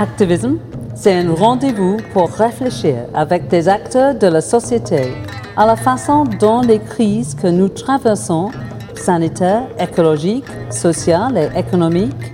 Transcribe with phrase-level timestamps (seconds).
[0.00, 0.58] Activism,
[0.94, 5.12] c'est un rendez-vous pour réfléchir avec des acteurs de la société
[5.56, 8.52] à la façon dont les crises que nous traversons,
[8.94, 12.32] sanitaires, écologiques, sociales et économiques,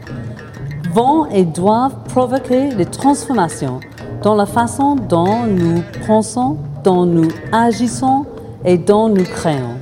[0.93, 3.81] vont et doivent provoquer des transformations
[4.22, 8.26] dans la façon dont nous pensons, dont nous agissons
[8.67, 9.79] et dont nous créons.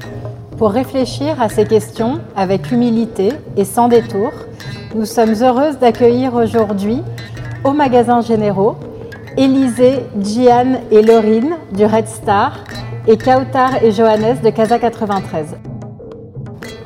[0.56, 4.30] Pour réfléchir à ces questions avec humilité et sans détour,
[4.94, 7.02] nous sommes heureuses d'accueillir aujourd'hui
[7.64, 8.76] au magasin Généraux
[9.36, 12.58] Élisée, Gian et Laurine du Red Star
[13.06, 15.56] et Kautar et Johannes de Casa 93.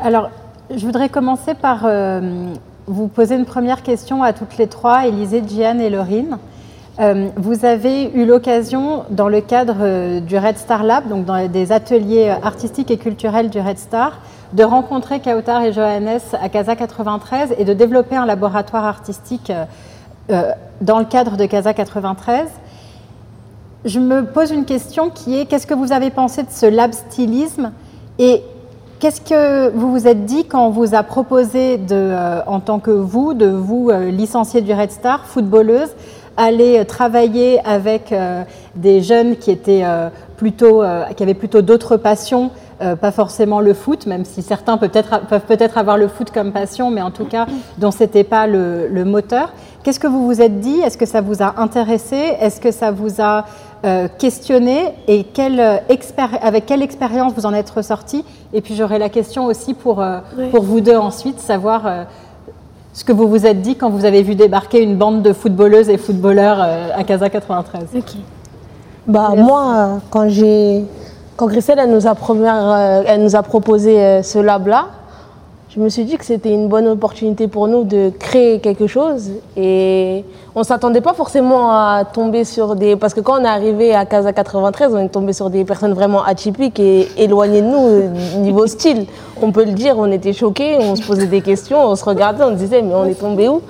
[0.00, 0.30] Alors,
[0.74, 2.52] je voudrais commencer par euh,
[2.86, 6.38] vous poser une première question à toutes les trois, Élisée, Gian et Laurine.
[7.00, 11.48] Euh, vous avez eu l'occasion, dans le cadre euh, du Red Star Lab, donc dans
[11.48, 14.20] des ateliers artistiques et culturels du Red Star,
[14.52, 19.50] de rencontrer Kautar et Johannes à Casa 93 et de développer un laboratoire artistique
[20.30, 22.48] euh, dans le cadre de Casa 93.
[23.84, 26.92] Je me pose une question qui est qu'est-ce que vous avez pensé de ce lab
[26.92, 27.72] stylisme
[28.18, 28.42] et
[28.98, 32.12] qu'est-ce que vous vous êtes dit quand on vous a proposé, de,
[32.46, 35.90] en tant que vous, de vous licencier du Red Star, footballeuse,
[36.36, 38.42] aller travailler avec euh,
[38.74, 40.08] des jeunes qui euh,
[40.42, 42.50] euh, avaient plutôt d'autres passions,
[43.00, 44.90] pas forcément le foot, même si certains peuvent
[45.48, 47.46] peut-être avoir le foot comme passion, mais en tout cas
[47.78, 49.50] dont c'était pas le moteur.
[49.86, 50.80] Qu'est-ce que vous vous êtes dit?
[50.80, 52.16] Est-ce que ça vous a intéressé?
[52.40, 53.44] Est-ce que ça vous a
[54.18, 54.94] questionné?
[55.06, 55.60] Et quelle
[56.42, 58.24] avec quelle expérience vous en êtes ressorti?
[58.52, 60.04] Et puis j'aurai la question aussi pour,
[60.50, 62.06] pour vous deux ensuite, savoir
[62.96, 65.90] ce que vous vous êtes dit quand vous avez vu débarquer une bande de footballeuses
[65.90, 67.88] et footballeurs euh, à Casa 93
[69.06, 70.82] Bah, moi, quand j'ai
[71.36, 74.86] quand Christelle elle nous a, première, euh, elle nous a proposé euh, ce lab-là,
[75.76, 79.30] je me suis dit que c'était une bonne opportunité pour nous de créer quelque chose.
[79.58, 82.96] Et on ne s'attendait pas forcément à tomber sur des...
[82.96, 85.92] Parce que quand on est arrivé à Casa 93, on est tombé sur des personnes
[85.92, 89.04] vraiment atypiques et éloignées de nous niveau style.
[89.42, 92.42] On peut le dire, on était choqués, on se posait des questions, on se regardait,
[92.42, 93.60] on se disait mais on est tombé où?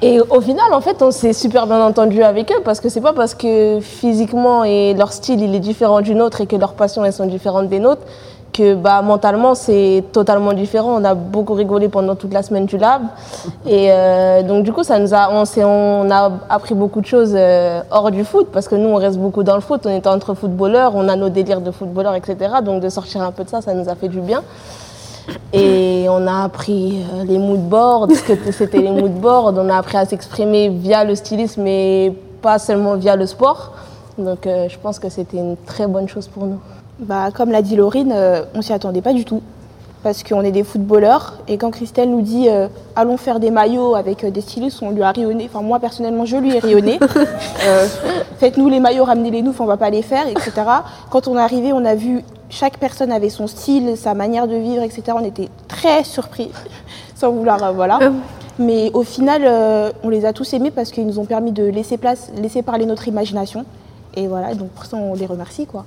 [0.00, 3.00] Et au final, en fait, on s'est super bien entendu avec eux parce que c'est
[3.00, 6.74] pas parce que physiquement et leur style il est différent du nôtre et que leurs
[6.74, 8.02] passions elles sont différentes des nôtres
[8.56, 11.00] que bah, mentalement c'est totalement différent.
[11.00, 13.02] On a beaucoup rigolé pendant toute la semaine du lab.
[13.66, 17.34] Et euh, donc du coup, ça nous a, on, on a appris beaucoup de choses
[17.34, 19.82] euh, hors du foot parce que nous, on reste beaucoup dans le foot.
[19.84, 22.36] On est entre footballeurs, on a nos délires de footballeurs, etc.
[22.64, 24.42] Donc de sortir un peu de ça, ça nous a fait du bien.
[25.52, 29.54] Et on a appris euh, les mood boards, ce que c'était les mood boards.
[29.56, 33.72] On a appris à s'exprimer via le stylisme et pas seulement via le sport.
[34.18, 36.58] Donc je pense que c'était une très bonne chose pour nous.
[36.98, 39.42] Bah, comme l'a dit Laurine, euh, on s'y attendait pas du tout.
[40.02, 41.34] Parce qu'on est des footballeurs.
[41.48, 44.90] Et quand Christelle nous dit euh, allons faire des maillots avec euh, des stylistes, on
[44.90, 45.50] lui a rayonné.
[45.52, 46.98] Enfin, moi personnellement, je lui ai rayonné.
[48.38, 50.52] Faites-nous les maillots, ramenez-les nous, on va pas les faire, etc.
[51.10, 54.54] Quand on est arrivé, on a vu chaque personne avait son style, sa manière de
[54.54, 55.02] vivre, etc.
[55.14, 56.50] On était très surpris,
[57.14, 57.98] sans vouloir, voilà.
[58.58, 61.98] Mais au final, on les a tous aimés parce qu'ils nous ont permis de laisser
[61.98, 63.64] place, laisser parler notre imagination.
[64.14, 65.84] Et voilà, donc pour ça, on les remercie, quoi.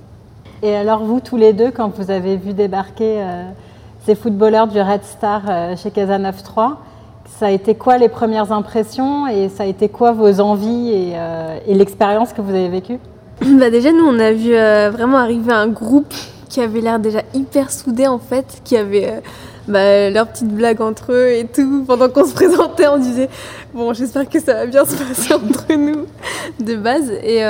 [0.61, 3.43] Et alors vous tous les deux, quand vous avez vu débarquer euh,
[4.05, 6.75] ces footballeurs du Red Star euh, chez Casa 9-3,
[7.39, 11.13] ça a été quoi les premières impressions et ça a été quoi vos envies et,
[11.15, 12.99] euh, l'expérience que vous avez vécue?
[13.41, 16.13] Bah Déjà, nous, on a vu vraiment arriver un groupe
[16.49, 19.21] qui avait l'air déjà hyper soudé en fait, qui avait
[19.67, 21.85] bah, leurs petites blagues entre eux et tout.
[21.87, 23.29] Pendant qu'on se présentait, on disait
[23.73, 26.05] Bon, j'espère que ça va bien se passer entre nous
[26.59, 27.11] de base.
[27.23, 27.43] Et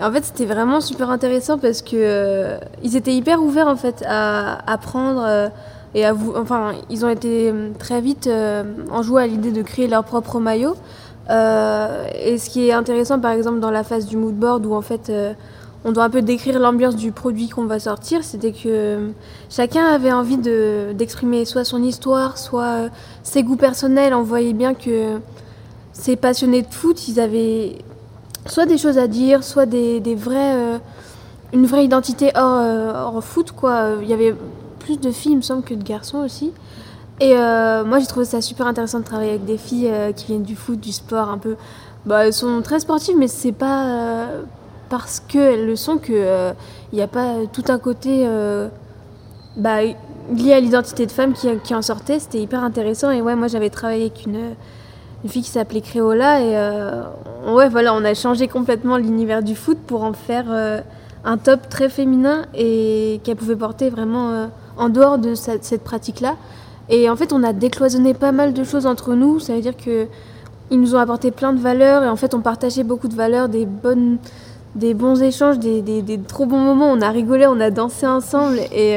[0.00, 4.04] en fait, c'était vraiment super intéressant parce que euh, ils étaient hyper ouverts en fait
[4.06, 5.48] à apprendre euh,
[5.94, 6.34] et à vous.
[6.36, 8.28] Enfin, ils ont été euh, très vite
[8.90, 10.74] en jouant à l'idée de créer leur propre maillot.
[11.30, 14.82] et ce qui est intéressant, par exemple, dans la phase du mood board où en
[14.82, 15.10] fait
[15.84, 19.12] on doit un peu décrire l'ambiance du produit qu'on va sortir, c'était que
[19.48, 22.90] chacun avait envie d'exprimer soit son histoire, soit
[23.22, 24.12] ses goûts personnels.
[24.12, 25.20] On voyait bien que
[25.92, 27.78] ces passionnés de foot, ils avaient
[28.48, 30.78] soit des choses à dire, soit des, des vrais, euh,
[31.52, 33.52] une vraie identité hors, euh, hors, foot.
[33.52, 33.90] Quoi.
[34.02, 34.34] Il y avait
[34.78, 36.52] plus de filles, il me semble, que de garçons aussi.
[37.20, 40.42] Et euh, moi, j'ai trouvé ça super intéressant de travailler avec des filles qui viennent
[40.42, 41.56] du foot, du sport, un peu.
[42.04, 44.28] Bah, elles sont très sportives, mais c'est pas
[44.88, 46.54] parce qu'elles le sont qu'il
[46.92, 48.28] n'y a pas tout un côté
[49.56, 52.20] bah, lié à l'identité de femme qui, qui en sortait.
[52.20, 53.10] C'était hyper intéressant.
[53.10, 54.54] Et ouais, moi, j'avais travaillé avec une
[55.26, 57.02] une fille qui s'appelait Créola et euh,
[57.48, 60.80] ouais voilà on a changé complètement l'univers du foot pour en faire euh,
[61.24, 64.46] un top très féminin et qu'elle pouvait porter vraiment euh,
[64.76, 66.36] en dehors de cette, pratique là
[66.90, 69.76] et en fait on a décloisonné pas mal de choses entre nous ça veut dire
[69.76, 70.06] que
[70.70, 73.48] ils nous ont apporté plein de valeurs et en fait on partageait beaucoup de valeurs,
[73.48, 74.18] des bonnes,
[74.76, 76.90] des bons échanges, des, des, des trop bons moments.
[76.90, 78.96] On a rigolé, on a dansé ensemble et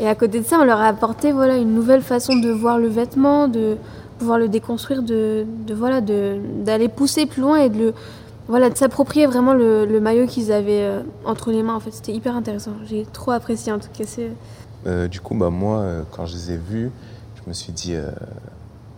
[0.00, 2.78] et à côté de ça, on leur a apporté voilà une nouvelle façon de voir
[2.78, 3.76] le vêtement, de
[4.20, 7.94] pouvoir le déconstruire, de, de voilà de d'aller pousser plus loin et de le
[8.48, 11.74] voilà, de s'approprier vraiment le, le maillot qu'ils avaient euh, entre les mains.
[11.74, 12.72] En fait, c'était hyper intéressant.
[12.88, 14.04] J'ai trop apprécié en tout cas.
[14.06, 14.30] c'est-
[14.86, 16.90] Euh, du coup, bah, moi, euh, quand je les ai vus,
[17.36, 18.10] je me suis dit, euh,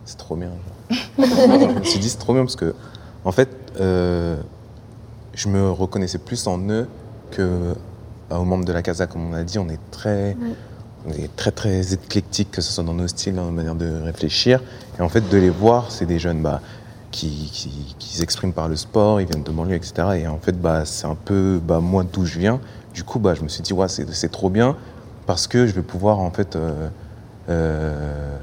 [0.05, 0.49] c'est trop bien.
[0.89, 2.73] je me suis dit, c'est trop bien parce que,
[3.25, 3.49] en fait,
[3.79, 4.37] euh,
[5.33, 6.87] je me reconnaissais plus en eux
[7.31, 7.73] que
[8.31, 9.05] aux membres de la Casa.
[9.07, 10.35] Comme on a dit, on est très,
[11.05, 14.01] on est très, très éclectique, que ce soit dans nos styles, dans nos manières de
[14.03, 14.61] réfléchir.
[14.97, 16.61] Et en fait, de les voir, c'est des jeunes bah,
[17.11, 19.93] qui, qui, qui s'expriment par le sport, ils viennent de banlieue, etc.
[20.15, 22.59] Et en fait, bah, c'est un peu bah, moi d'où je viens.
[22.93, 24.75] Du coup, bah, je me suis dit, ouais, c'est trop bien
[25.25, 26.89] parce que je vais pouvoir en fait euh,
[27.49, 28.37] euh,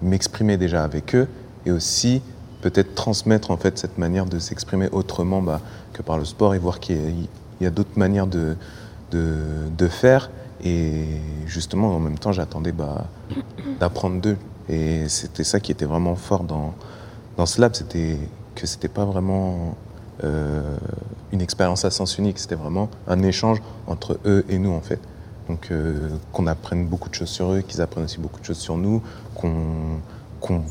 [0.00, 1.28] m'exprimer déjà avec eux
[1.66, 2.22] et aussi
[2.60, 5.60] peut-être transmettre en fait cette manière de s'exprimer autrement bah,
[5.92, 7.26] que par le sport et voir qu'il
[7.60, 8.56] y a, a d'autres manières de,
[9.10, 9.36] de,
[9.76, 10.30] de faire
[10.62, 11.04] et
[11.46, 13.06] justement en même temps j'attendais bah,
[13.80, 14.36] d'apprendre d'eux.
[14.68, 16.74] Et c'était ça qui était vraiment fort dans,
[17.36, 18.18] dans ce lab c'était
[18.54, 19.76] que c'était pas vraiment
[20.24, 20.76] euh,
[21.32, 22.38] une expérience à sens unique.
[22.38, 25.00] C'était vraiment un échange entre eux et nous en fait.
[25.48, 28.58] Donc euh, qu'on apprenne beaucoup de choses sur eux, qu'ils apprennent aussi beaucoup de choses
[28.58, 29.02] sur nous,
[29.34, 30.00] qu'on
[30.40, 30.62] qu'on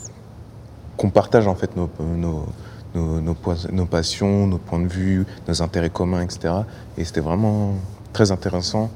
[0.95, 2.45] qu'on partage en fait nos, nos,
[2.93, 3.35] nos,
[3.71, 6.53] nos passions, nos points de vue, nos intérêts communs, etc.
[6.97, 7.73] Et c'était vraiment
[8.13, 8.91] très intéressant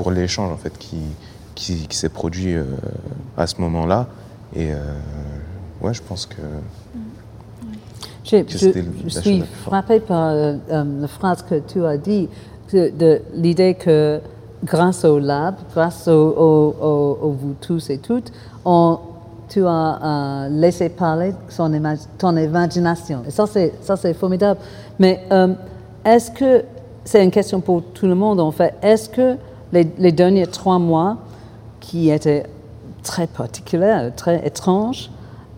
[0.00, 0.96] pour l'échange en fait qui,
[1.54, 2.64] qui, qui s'est produit euh,
[3.36, 4.06] à ce moment-là.
[4.56, 4.76] Et euh,
[5.82, 6.36] ouais, je pense que
[8.24, 8.68] que Je,
[9.08, 12.28] je la suis la- frappée par euh, euh, la phrase que tu as dit,
[12.72, 14.20] de l'idée que
[14.64, 16.12] grâce au lab, grâce au,
[16.46, 18.32] au- au- au vous tous et toutes,
[18.64, 18.98] on,
[19.48, 23.22] tu as euh, laissé parler son ima- ton imagination.
[23.26, 23.44] Et ça,
[23.96, 24.60] c'est formidable.
[24.98, 25.52] Mais euh,
[26.04, 26.62] est-ce que,
[27.04, 29.36] c'est une question pour tout le monde en fait, est-ce que
[29.72, 31.18] les, derniers trois mois,
[31.80, 32.44] qui étaient
[33.02, 35.10] très particuliers, très étranges,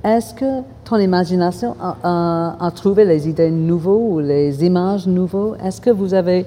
[0.04, 5.90] est-ce que ton imagination a, trouvé les idées nouvelles ou les images nouvelles Est-ce que
[5.90, 6.44] vous avez,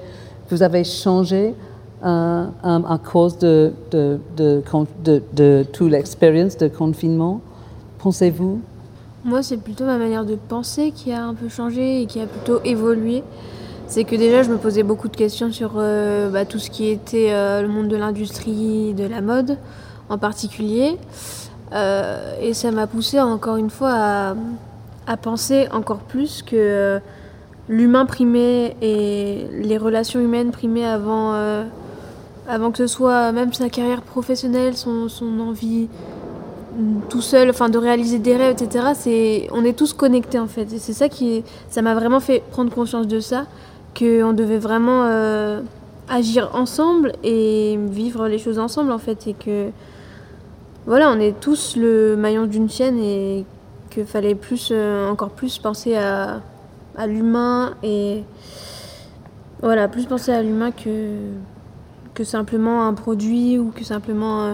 [0.50, 1.56] vous avez changé
[2.04, 4.62] euh, euh, à cause de, de, de,
[5.34, 7.40] de toute l'expérience de confinement?
[8.00, 8.60] Pensez-vous?
[9.24, 12.28] Moi, c'est plutôt ma manière de penser qui a un peu changé et qui a
[12.28, 13.24] plutôt évolué.
[13.88, 16.90] C'est que déjà, je me posais beaucoup de questions sur euh, bah, tout ce qui
[16.90, 19.58] était euh, le monde de l'industrie, de la mode
[20.10, 20.98] en particulier.
[21.74, 24.34] Euh, et ça m'a poussé encore une fois
[25.08, 27.00] à, penser encore plus que
[27.70, 31.34] l'humain primait et les relations humaines primaient avant,
[32.48, 35.88] avant que ce soit même sa carrière professionnelle, son, son envie
[37.10, 38.88] tout seul, enfin de réaliser des rêves, etc.
[38.96, 40.74] C'est, on est tous connectés en fait.
[40.74, 43.46] Et c'est ça qui, ça m'a vraiment fait prendre conscience de ça,
[43.98, 45.62] qu'on devait vraiment euh,
[46.10, 49.70] agir ensemble et vivre les choses ensemble en fait, et que
[50.86, 53.46] voilà, on est tous le maillon d'une chaîne et
[53.90, 56.42] qu'il fallait plus, euh, encore plus penser à,
[57.08, 58.24] l'humain et
[59.62, 61.18] voilà, plus penser à l'humain que
[62.14, 64.54] que simplement un produit ou que simplement euh,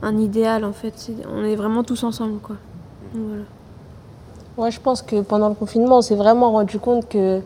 [0.00, 1.10] un idéal en fait.
[1.28, 2.56] On est vraiment tous ensemble quoi.
[3.12, 3.42] Voilà.
[4.56, 7.40] Ouais, je pense que pendant le confinement, on s'est vraiment rendu compte que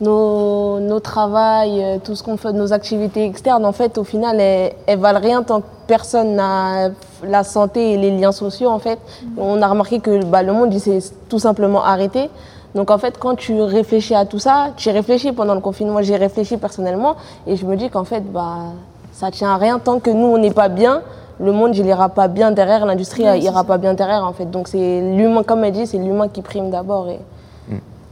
[0.00, 4.40] nos, nos travails, euh, tout ce qu'on fait, nos activités externes, en fait, au final,
[4.40, 6.90] elles, elles valent rien tant que personne n'a
[7.24, 8.98] la santé et les liens sociaux, en fait.
[9.36, 12.30] On a remarqué que bah, le monde, il s'est tout simplement arrêté.
[12.74, 16.16] Donc, en fait, quand tu réfléchis à tout ça, tu réfléchis pendant le confinement, j'ai
[16.16, 18.72] réfléchi personnellement, et je me dis qu'en fait, bah,
[19.12, 21.02] ça tient à rien tant que nous, on n'est pas bien.
[21.38, 23.64] Le monde, il ira pas bien derrière, l'industrie il c'est ira ça.
[23.64, 24.50] pas bien derrière, en fait.
[24.50, 27.08] Donc, c'est l'humain, comme elle dit, c'est l'humain qui prime d'abord.
[27.08, 27.18] Et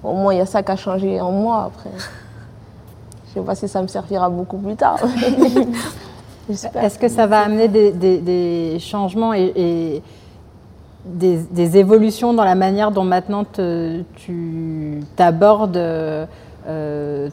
[0.03, 1.91] au moins, il y a ça qui a changé en moi après.
[3.29, 4.99] Je sais pas si ça me servira beaucoup plus tard.
[6.83, 10.03] Est-ce que ça va amener des, des- des changements et, et
[11.05, 16.27] des, des évolutions dans la manière dont maintenant te- tu t'abordes euh,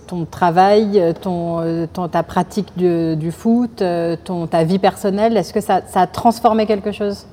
[0.06, 3.84] ton travail, ton, ton- ta pratique du, du foot,
[4.24, 5.36] ton, ta vie personnelle?
[5.36, 7.26] Est-ce que ça, ça a transformé quelque chose?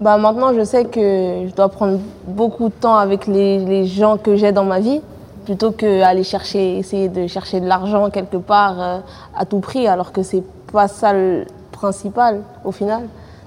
[0.00, 4.16] Bah, maintenant, je sais que je dois prendre beaucoup de temps avec les, les gens
[4.16, 5.00] que j'ai dans ma vie,
[5.44, 8.98] plutôt qu'aller chercher, essayer de chercher de l'argent quelque part euh,
[9.36, 10.42] à tout prix, alors que c'est
[10.72, 13.02] pas ça le principal au final.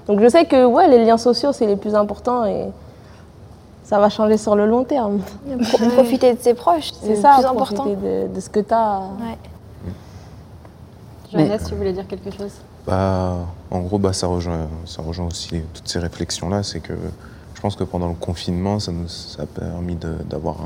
[0.06, 2.66] Donc je sais que ouais, les liens sociaux, c'est les plus importants et
[3.82, 5.20] ça va changer sur le long terme.
[5.72, 7.82] Pro- profiter de ses proches, c'est le ça, plus important.
[7.84, 9.00] profiter de, de ce que tu as.
[9.20, 9.38] Ouais.
[11.32, 12.52] Jeannette, tu voulais dire quelque chose?
[12.86, 13.38] Bah,
[13.74, 16.62] en gros, bah, ça, rejoint, ça rejoint aussi toutes ces réflexions-là.
[16.62, 16.94] C'est que
[17.54, 19.96] je pense que pendant le confinement, ça nous a permis
[20.30, 20.58] d'avoir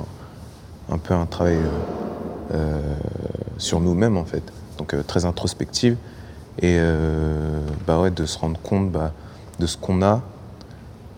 [0.90, 2.80] un, peu un travail euh, euh,
[3.56, 4.42] sur nous-mêmes, en fait.
[4.76, 5.96] Donc euh, très introspective.
[6.60, 6.76] Et
[7.86, 9.12] bah ouais, de se rendre compte bah,
[9.60, 10.22] de ce qu'on a,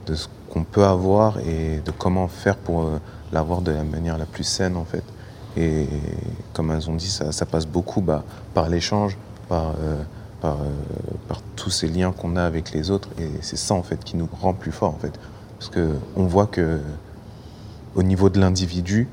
[0.07, 2.87] de ce qu'on peut avoir et de comment faire pour
[3.33, 5.03] l'avoir de la manière la plus saine, en fait.
[5.57, 5.89] Et
[6.53, 9.17] comme elles ont dit, ça, passe beaucoup bah, par l'échange,
[9.49, 9.73] par,
[10.41, 10.69] par, euh,
[11.29, 13.09] par tous ces liens qu'on a avec les autres.
[13.19, 15.19] Et c'est ça, en fait, qui nous rend plus forts, en fait.
[15.59, 16.81] Parce qu'on voit que
[17.95, 19.09] au niveau de l'individu,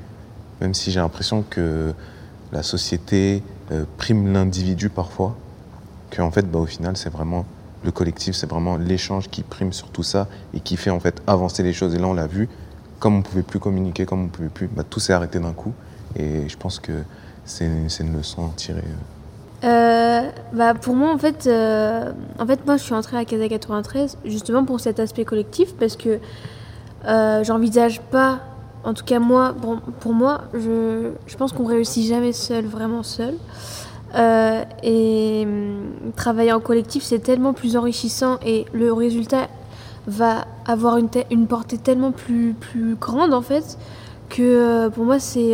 [0.60, 1.92] même si j'ai l'impression que
[2.52, 5.36] la société euh, prime l'individu parfois,
[6.14, 7.44] qu'en fait, bah, au final, c'est vraiment
[7.84, 11.22] le collectif, c'est vraiment l'échange qui prime sur tout ça et qui fait en fait
[11.26, 11.94] avancer les choses.
[11.94, 12.48] Et là, on l'a vu,
[12.98, 15.72] comme on pouvait plus communiquer, comme on pouvait plus, bah, tout s'est arrêté d'un coup.
[16.16, 16.92] Et je pense que
[17.44, 18.82] c'est c'est une leçon à tirer.
[19.64, 20.30] Euh.
[20.52, 24.18] Bah pour moi en fait, euh, en fait moi je suis entrée à Casa 93
[24.24, 26.20] justement pour cet aspect collectif parce que
[27.06, 28.40] euh, j'envisage pas,
[28.82, 33.02] en tout cas moi, pour, pour moi, je, je pense qu'on réussit jamais seul, vraiment
[33.02, 33.34] seul.
[34.14, 39.48] Euh, et hum, travailler en collectif c'est tellement plus enrichissant et le résultat
[40.06, 43.76] va avoir une, une portée tellement plus, plus grande en fait
[44.30, 45.52] que pour moi c'est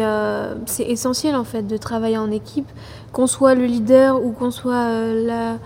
[0.78, 2.70] essentiel en fait de travailler en équipe
[3.14, 5.56] qu'on soit le leader ou qu'on soit euh, la,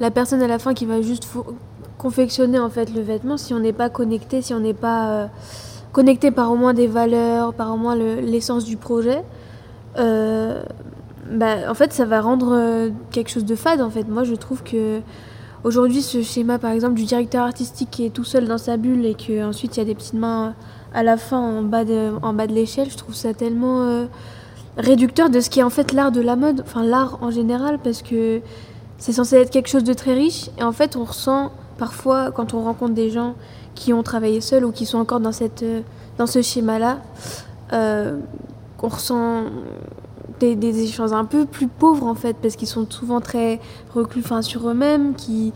[0.00, 1.26] la personne à la fin qui va juste
[1.98, 5.26] confectionner en fait le vêtement si on n'est pas connecté si on n'est pas euh,
[5.92, 9.22] connecté par au moins des valeurs par au moins le- l'essence du projet
[9.98, 10.62] euh,
[11.30, 14.08] bah, en fait ça va rendre quelque chose de fade en fait.
[14.08, 15.00] Moi je trouve que
[15.64, 19.04] aujourd'hui ce schéma par exemple du directeur artistique qui est tout seul dans sa bulle
[19.06, 20.54] et que ensuite il y a des petites mains
[20.94, 24.06] à la fin en bas de, l'échelle je trouve ça tellement
[24.76, 27.78] réducteur de ce qui est en fait l'art de la mode, enfin l'art en général,
[27.78, 28.40] parce que
[28.98, 30.48] c'est censé être quelque chose de très riche.
[30.58, 33.34] Et en fait, on ressent parfois, quand on rencontre des gens
[33.74, 35.80] qui ont travaillé seuls ou qui sont encore dans, cette, euh,
[36.18, 36.98] dans ce schéma-là,
[37.72, 38.18] euh,
[38.82, 39.44] on ressent
[40.40, 43.60] des, des échanges un peu plus pauvres en fait, parce qu'ils sont souvent très
[43.94, 45.52] reclus sur eux-mêmes, qui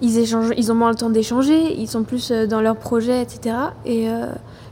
[0.00, 3.22] ils, échangent, ils ont moins le temps d'échanger, ils sont plus euh, dans leurs projets,
[3.22, 3.56] etc.
[3.86, 4.08] Et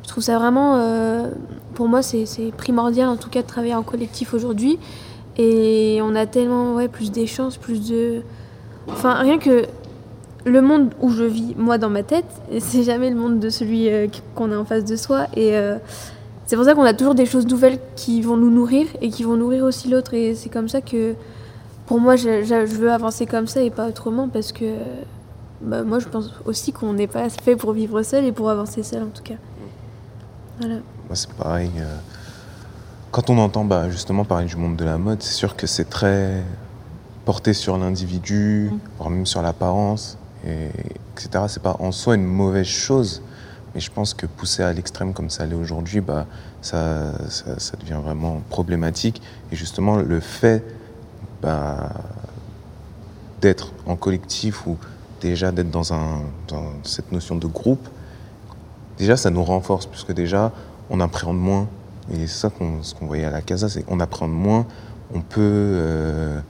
[0.03, 1.29] je trouve ça vraiment, euh,
[1.75, 4.79] pour moi, c'est primordial en tout cas de travailler en collectif aujourd'hui.
[5.39, 8.23] Et on a tellement ouais, plus d'échanges, plus de.
[8.89, 9.65] Enfin, rien que
[10.45, 12.27] le monde où je vis, moi, dans ma tête,
[12.59, 15.27] c'est jamais le monde de celui euh, qu'on a en face de soi.
[15.37, 15.77] Et euh,
[16.47, 19.23] c'est pour ça qu'on a toujours des choses nouvelles qui vont nous nourrir et qui
[19.23, 20.13] vont nourrir aussi l'autre.
[20.15, 21.15] Et c'est comme ça que,
[21.87, 24.65] pour moi, je, je- je veux avancer comme ça et pas autrement parce que
[25.63, 28.83] bah, moi, je pense aussi qu'on n'est pas fait pour vivre seul et pour avancer
[28.83, 29.35] seul en tout cas.
[30.63, 30.77] Voilà.
[31.09, 31.71] Moi, c'est pareil.
[31.79, 31.97] euh,
[33.11, 35.91] Quand on entend bah, justement parler du monde de la mode, c'est sûr que c'est
[35.91, 36.41] très
[37.25, 40.69] porté sur l'individu, voire même sur l'apparence, et,
[41.17, 41.45] etc.
[41.49, 43.23] C'est pas en soi une mauvaise chose,
[43.75, 46.27] mais je pense que poussé à l'extrême comme ça l'est aujourd'hui, bah,
[46.61, 49.21] ça, ça, ça devient vraiment problématique.
[49.51, 50.65] Et justement, le fait
[51.43, 51.91] bah,
[53.41, 54.79] d'être en collectif ou
[55.21, 57.89] déjà d'être dans, un, dans cette notion de groupe,
[58.99, 60.53] déjà ça nous renforce puisque déjà
[60.91, 61.69] on appréhende moins.
[62.13, 64.67] Et c'est ça qu'on ce qu'on voyait à la casa c'est qu'on appréhende moins.
[65.15, 66.41] On peut euh,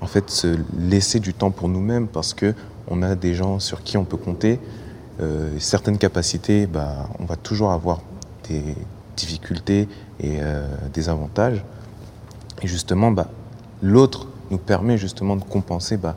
[0.00, 2.54] en fait se laisser du temps pour nous-mêmes parce que
[2.88, 4.60] on a des gens sur qui on peut compter.
[5.20, 8.00] Euh, certaines capacités bah, on va toujours avoir
[8.48, 8.62] des
[9.16, 9.88] difficultés
[10.20, 11.64] et euh, des avantages.
[12.62, 13.28] Et justement bah,
[13.82, 16.16] l'autre nous permet justement de compenser bah,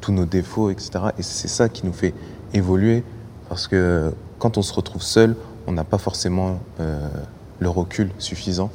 [0.00, 2.12] tous nos défauts etc et c'est ça qui nous fait
[2.52, 3.04] évoluer
[3.48, 7.06] parce que quand on se retrouve seul, on n'a pas forcément euh,
[7.58, 8.70] le recul suffisant.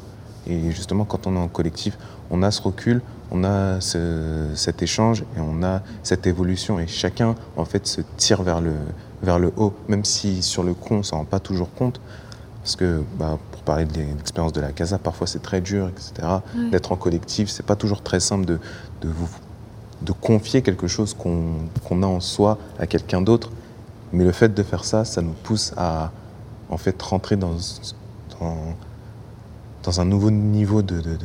[0.47, 1.97] Et justement, quand on est en collectif,
[2.29, 3.01] on a ce recul,
[3.31, 6.79] on a ce- cet échange et on a cette évolution.
[6.79, 8.73] Et chacun, en fait, se tire vers le,
[9.21, 11.99] vers le haut, même si sur le coup, on s'en rend pas toujours compte.
[12.61, 16.13] Parce que, bah, pour parler de l'expérience de la casa, parfois c'est très dur, etc.
[16.71, 18.59] D'être en collectif, c'est pas toujours très simple de,
[19.01, 19.29] de, vous,
[20.01, 21.55] de confier quelque chose qu'on
[21.85, 23.49] qu'on a en soi à quelqu'un d'autre.
[24.13, 26.11] Mais le fait de faire ça, ça nous pousse à
[26.69, 27.55] en fait rentrer dans,
[28.39, 28.57] dans,
[29.83, 31.17] dans un nouveau niveau de, de- de-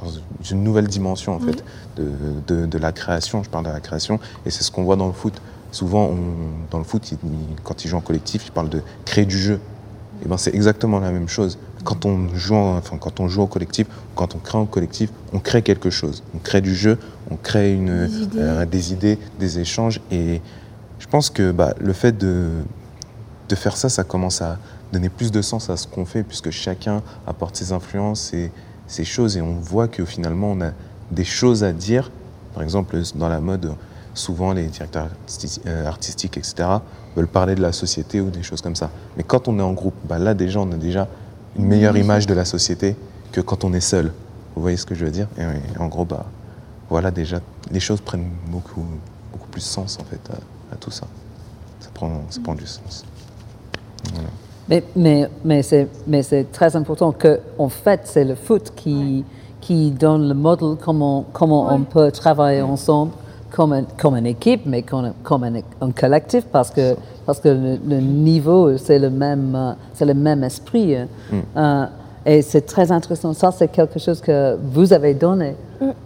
[0.00, 0.08] dans
[0.50, 1.62] une nouvelle dimension en fait
[1.96, 2.06] de,
[2.46, 3.42] de- de la création.
[3.42, 5.34] Je parle de la création et c'est ce qu'on voit dans le foot.
[5.72, 7.18] Souvent, on- dans le foot, il-
[7.64, 9.60] quand ils jouent en collectif, ils parlent de créer du jeu.
[10.24, 11.58] Et ben c'est exactement la même chose.
[11.84, 15.10] Quand on joue, en- enfin quand on joue au collectif, quand on crée en collectif,
[15.32, 16.22] on crée quelque chose.
[16.34, 16.98] On crée du jeu,
[17.30, 18.38] on crée une, Des idées.
[18.40, 20.00] euh, des idées, des échanges.
[20.10, 20.40] Et
[20.98, 22.48] je pense que bah, le fait de,
[23.48, 24.58] de faire ça, ça commence à
[24.92, 28.50] donner plus de sens à ce qu'on fait, puisque chacun apporte ses influences et
[28.86, 30.70] ses choses, et on voit que finalement on a
[31.10, 32.10] des choses à dire.
[32.54, 33.74] Par exemple, dans la mode,
[34.14, 36.68] souvent les directeurs artisti- euh, artistiques, etc.,
[37.14, 38.90] veulent parler de la société ou des choses comme ça.
[39.16, 41.06] Mais quand on est en groupe, bah là déjà, on a déjà
[41.56, 42.96] une meilleure image de la société
[43.32, 44.12] que quand on est seul.
[44.54, 45.28] Vous voyez ce que je veux dire?
[45.38, 46.26] Et en gros, bah,
[46.90, 47.40] voilà, déjà,
[47.70, 48.84] les choses prennent beaucoup,
[49.32, 50.20] beaucoup plus sens en fait
[50.72, 51.06] à, tout ça.
[51.80, 53.04] Ça prend, ça prend du sens.
[54.12, 54.28] Voilà.
[54.68, 59.24] Mais, mais, mais c'est mais c'est très important que, en fait, c'est le foot qui,
[59.60, 63.12] qui donne le modèle comment, comment on peut travailler ensemble
[63.50, 67.48] comme, un- comme une équipe, mais comme, comme un, un collectif, parce que, parce que
[67.48, 70.94] le, le niveau, c'est le même, c'est le même esprit.
[70.96, 71.08] hein.
[71.56, 71.86] Euh,
[72.26, 73.32] et c'est très intéressant.
[73.32, 75.56] Ça, c'est quelque chose que vous avez donné,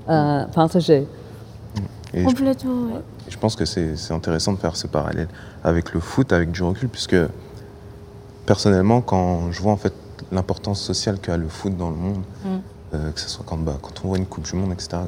[0.08, 1.08] euh, partagé.
[2.14, 3.00] Et je Complètement, ouais.
[3.28, 5.28] Je pense que c'est intéressant de faire ce parallèle
[5.64, 7.16] avec le foot, avec du recul, puisque
[8.44, 9.94] personnellement, quand je vois en fait
[10.30, 12.22] l'importance sociale qu'a le foot dans le monde,
[12.94, 14.98] euh, que ce soit quand, bah, quand on voit une Coupe du Monde, etc.,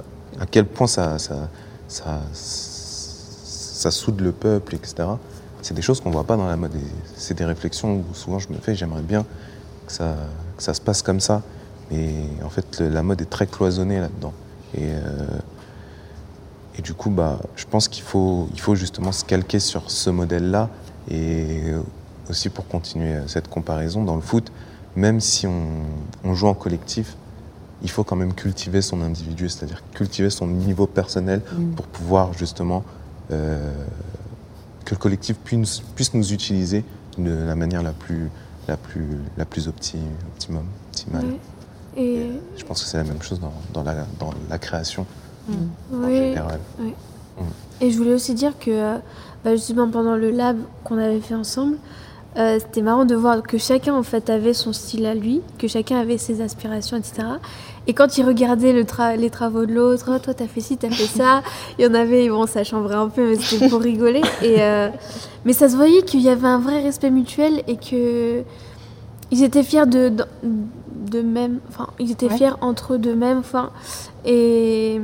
[0.41, 1.49] à quel point ça, ça,
[1.89, 5.09] ça, ça soude le peuple, etc.,
[5.65, 6.73] c'est des choses qu'on ne voit pas dans la mode.
[7.17, 9.25] C'est des réflexions où souvent je me fais, j'aimerais bien
[9.87, 10.15] que ça,
[10.57, 11.43] que ça se passe comme ça.
[11.91, 12.13] Mais
[12.45, 14.35] en fait, la mode est très cloisonnée là-dedans.
[14.75, 15.27] Et, euh,
[16.79, 20.11] et du coup, bah, je pense qu'il faut, il faut justement se calquer sur ce
[20.11, 20.71] modèle-là.
[21.11, 21.63] Et
[22.31, 24.51] aussi pour continuer cette comparaison, dans le foot,
[24.97, 25.63] même si on,
[26.25, 27.17] on joue en collectif,
[27.83, 31.43] il faut quand même cultiver son individu, c'est-à-dire cultiver son niveau personnel
[31.77, 32.83] pour pouvoir justement
[33.31, 33.71] euh,
[34.87, 36.85] que le collectif puisse, puisse nous utiliser
[37.19, 38.31] de la manière la plus,
[38.69, 39.97] la plus, la plus opti-
[40.33, 41.25] optimum, optimale.
[41.97, 45.07] Et Je pense que c'est la même chose dans, dans la, dans la création
[45.93, 46.29] en ouais.
[46.29, 46.61] général.
[47.81, 48.97] Et je voulais aussi dire que
[49.45, 51.77] bah, justement pendant le lab qu'on avait fait ensemble,
[52.37, 55.69] euh, c'était marrant de voir que chacun en fait avait son style à lui, que
[55.69, 57.23] chacun avait ses aspirations, etc.
[57.87, 60.77] Et quand il regardait le tra- les travaux de l'autre, oh, toi t'as fait ci,
[60.77, 61.43] t'as fait ça,
[61.79, 64.23] il y en avait, bon ça chambrait un peu, mais c'était pour rigoler.
[64.43, 64.89] Et, euh,
[65.45, 68.43] mais ça se voyait qu'il y avait un vrai respect mutuel et que
[69.31, 70.25] ils étaient fiers de, de,
[71.11, 72.37] de même, enfin ils étaient Ouais.
[72.37, 73.71] fiers entre eux d'eux-mêmes, enfin
[74.25, 75.01] et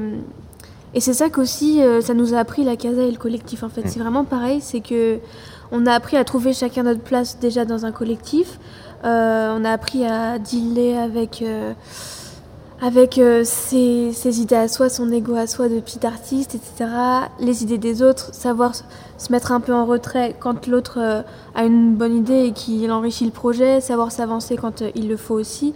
[0.92, 3.62] et c'est ça qu'aussi, euh, ça nous a appris la casa et le collectif.
[3.62, 4.60] En fait, c'est vraiment pareil.
[4.60, 5.18] C'est que
[5.70, 8.58] on a appris à trouver chacun notre place déjà dans un collectif.
[9.04, 11.74] Euh, on a appris à dealer avec euh,
[12.82, 16.90] avec euh, ses, idées à soi, son ego à soi de petit artiste, etc.
[17.38, 21.22] Les idées des autres, savoir se mettre un peu en retrait quand l'autre euh,
[21.54, 25.18] a une bonne idée et qu'il enrichit le projet, savoir s'avancer quand euh, il le
[25.18, 25.74] faut aussi.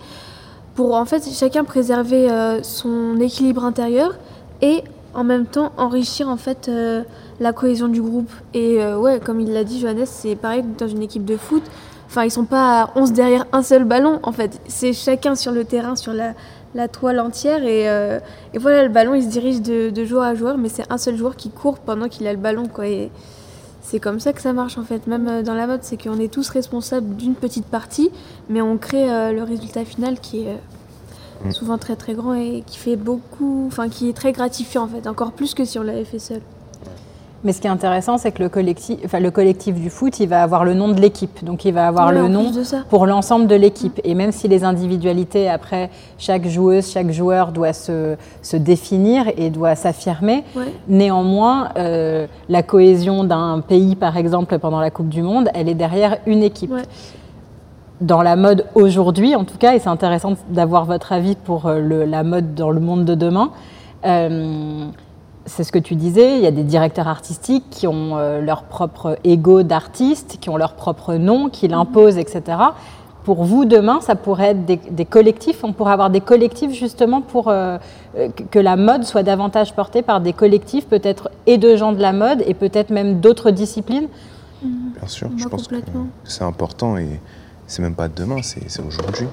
[0.74, 2.28] Pour en fait chacun préserver
[2.64, 4.16] son équilibre intérieur
[4.60, 4.82] et
[5.14, 6.68] en même temps enrichir en fait
[7.38, 8.32] la cohésion du groupe.
[8.54, 11.62] Et ouais, comme il l'a dit Johannes, c'est pareil dans une équipe de foot.
[12.08, 14.60] Enfin, ils sont pas à 11 derrière un seul ballon en fait.
[14.66, 16.34] C'est chacun sur le terrain, sur la,
[16.74, 17.64] la toile entière.
[17.64, 18.18] Et, euh,
[18.52, 20.98] et voilà, le ballon il se dirige de, de joueur à joueur, mais c'est un
[20.98, 22.86] seul joueur qui court pendant qu'il a le ballon quoi.
[22.86, 23.10] Et
[23.84, 25.06] c'est comme ça que ça marche en fait.
[25.06, 28.10] Même euh, dans la mode, c'est qu'on est tous responsables d'une petite partie,
[28.48, 30.56] mais on crée euh, le résultat final qui est
[31.46, 34.88] euh, souvent très très grand et qui fait beaucoup, enfin qui est très gratifiant en
[34.88, 36.40] fait, encore plus que si on l'avait fait seul.
[37.44, 40.28] Mais ce qui est intéressant, c'est que le collectif, enfin, le collectif du foot, il
[40.28, 41.44] va avoir le nom de l'équipe.
[41.44, 42.50] Donc, il va avoir le nom
[42.88, 44.00] pour l'ensemble de l'équipe.
[44.02, 49.50] Et même si les individualités, après, chaque joueuse, chaque joueur doit se, se définir et
[49.50, 50.72] doit s'affirmer, Ouais.
[50.88, 55.74] néanmoins, euh, la cohésion d'un pays, par exemple, pendant la Coupe du Monde, elle est
[55.74, 56.70] derrière une équipe.
[56.72, 56.82] Ouais.
[58.00, 61.78] Dans la mode aujourd'hui, en tout cas, et c'est intéressant d'avoir votre avis pour euh,
[61.78, 63.50] le- la mode dans le monde de demain.
[64.06, 64.86] euh,
[65.46, 68.62] c'est ce que tu disais, il y a des directeurs artistiques qui ont euh, leur
[68.64, 72.42] propre ego d'artiste, qui ont leur propre nom, qui l'imposent, etc.
[73.24, 77.20] Pour vous, demain, ça pourrait être des, des collectifs, on pourrait avoir des collectifs justement
[77.22, 77.78] pour euh,
[78.50, 82.12] que- la mode soit davantage portée par des collectifs, peut-être et de gens de la
[82.12, 84.08] mode, et peut-être même d'autres disciplines?
[84.62, 85.76] Bien sûr, Moi, je pense que
[86.24, 87.20] c'est important et
[87.66, 89.26] c'est même pas demain, c'est c'est aujourd'hui.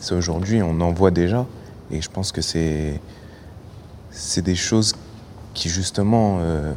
[0.00, 1.44] C'est aujourd'hui, on en voit déjà
[1.90, 3.00] et je pense que c'est
[4.10, 4.94] c'est des choses
[5.56, 6.72] qui justement euh,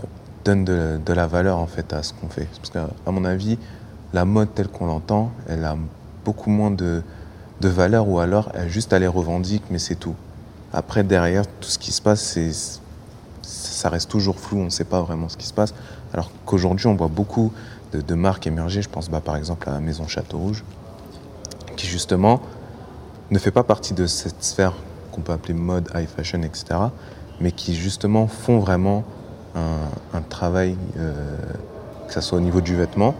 [0.46, 2.48] donnent de, la valeur en fait à ce qu'on fait.
[2.56, 3.60] Parce qu'à mon avis,
[4.14, 5.78] la mode telle qu'on l'entend, elle a
[6.24, 7.04] beaucoup moins de,
[7.60, 10.16] de valeur ou alors elle juste les revendique, mais c'est tout.
[10.72, 12.52] Après derrière tout ce qui se passe, c'est
[13.42, 15.74] ça reste toujours flou, on ne sait pas vraiment ce qui se passe.
[16.14, 17.52] Alors qu'aujourd'hui, on voit beaucoup
[17.92, 18.82] de, de marques émerger.
[18.82, 20.64] Je pense bah, par exemple à la Maison Château Rouge,
[21.76, 22.40] qui justement
[23.30, 24.74] ne fait pas partie de cette sphère
[25.12, 26.80] qu'on peut appeler mode, high fashion, etc.
[27.42, 29.04] Mais qui justement font vraiment
[29.56, 31.14] un, un travail, euh,
[32.08, 33.16] que ce soit au niveau du vêtement,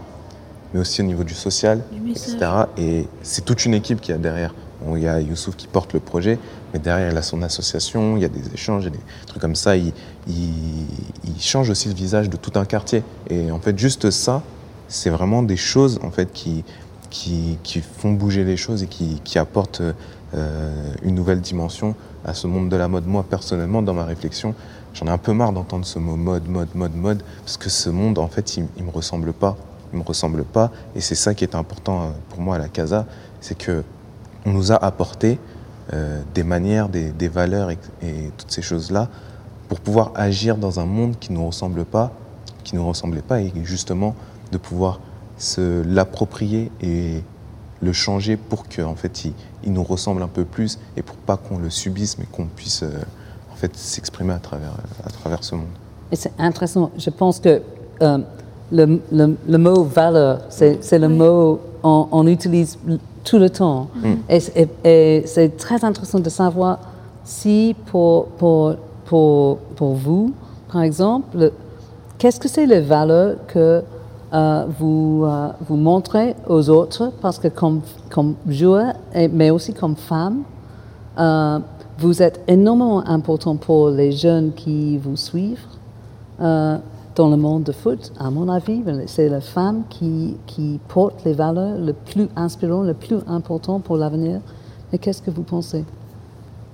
[0.72, 2.36] mais aussi au niveau du social, Du etc.
[2.78, 4.54] Et c'est toute une équipe qui a derrière
[4.96, 6.38] il y a Youssouf qui porte le projet,
[6.72, 9.26] mais derrière, il a son association, il y a des échanges, il y a des
[9.26, 9.76] trucs comme ça.
[9.76, 9.92] Il,
[10.26, 10.86] il-
[11.26, 13.02] il change aussi le visage de tout un quartier.
[13.28, 14.42] Et en fait, juste ça,
[14.88, 16.64] c'est vraiment des choses en fait, qui,
[17.10, 19.82] qui, qui font bouger les choses et qui, qui apportent
[20.34, 23.06] euh, une nouvelle dimension à ce monde de la mode.
[23.06, 24.54] Moi, personnellement, dans ma réflexion,
[24.94, 27.90] j'en ai un peu marre d'entendre ce mot mode, mode, mode, mode, parce que ce
[27.90, 29.56] monde, en fait, il ne me ressemble pas.
[29.92, 30.70] Il me ressemble pas.
[30.94, 33.06] Et c'est ça qui est important euh, pour moi à la Casa,
[33.40, 33.82] c'est que
[34.46, 35.38] on nous a apporté
[35.92, 37.78] euh, des manières, des, des valeurs et,
[38.38, 39.08] toutes ces choses-là
[39.68, 42.12] pour pouvoir agir dans un monde qui ne nous ressemble pas,
[42.64, 44.14] qui nous ressemblait pas, et justement
[44.52, 45.00] de pouvoir
[45.38, 47.22] se l'approprier et
[47.82, 49.32] le changer pour que en fait il,
[49.64, 52.82] il nous ressemble un peu plus et pour pas qu'on le subisse mais qu'on puisse
[52.82, 52.90] euh,
[53.52, 54.72] en fait s'exprimer à travers
[55.04, 55.66] à travers ce monde.
[56.12, 56.90] Et c'est intéressant.
[56.98, 57.62] Je pense que
[58.02, 58.18] euh,
[58.72, 62.78] le, le- le mot valeur, c'est c'est le mot on, on utilise
[63.24, 63.88] tout le temps.
[64.28, 66.78] Et, c'est- et- et c'est très intéressant de savoir
[67.24, 70.32] si pour, pour, pour, pour vous,
[70.72, 71.52] par exemple, le-
[72.18, 73.82] qu'est-ce que c'est les valeurs que
[74.32, 77.82] euh, vous, euh, vous montrez aux autres Parce que comme,
[78.48, 78.94] joueur,
[79.32, 80.42] mais aussi comme femme,
[81.18, 81.58] euh,
[81.98, 85.66] vous êtes énormément important pour les jeunes qui vous suivent
[86.40, 86.78] euh,
[87.14, 88.12] dans le monde de foot.
[88.18, 92.94] À mon avis, c'est la femme qui, qui porte les valeurs le plus inspirant, le
[92.94, 94.40] plus important pour l'avenir.
[94.90, 95.84] Mais qu'est-ce que vous pensez?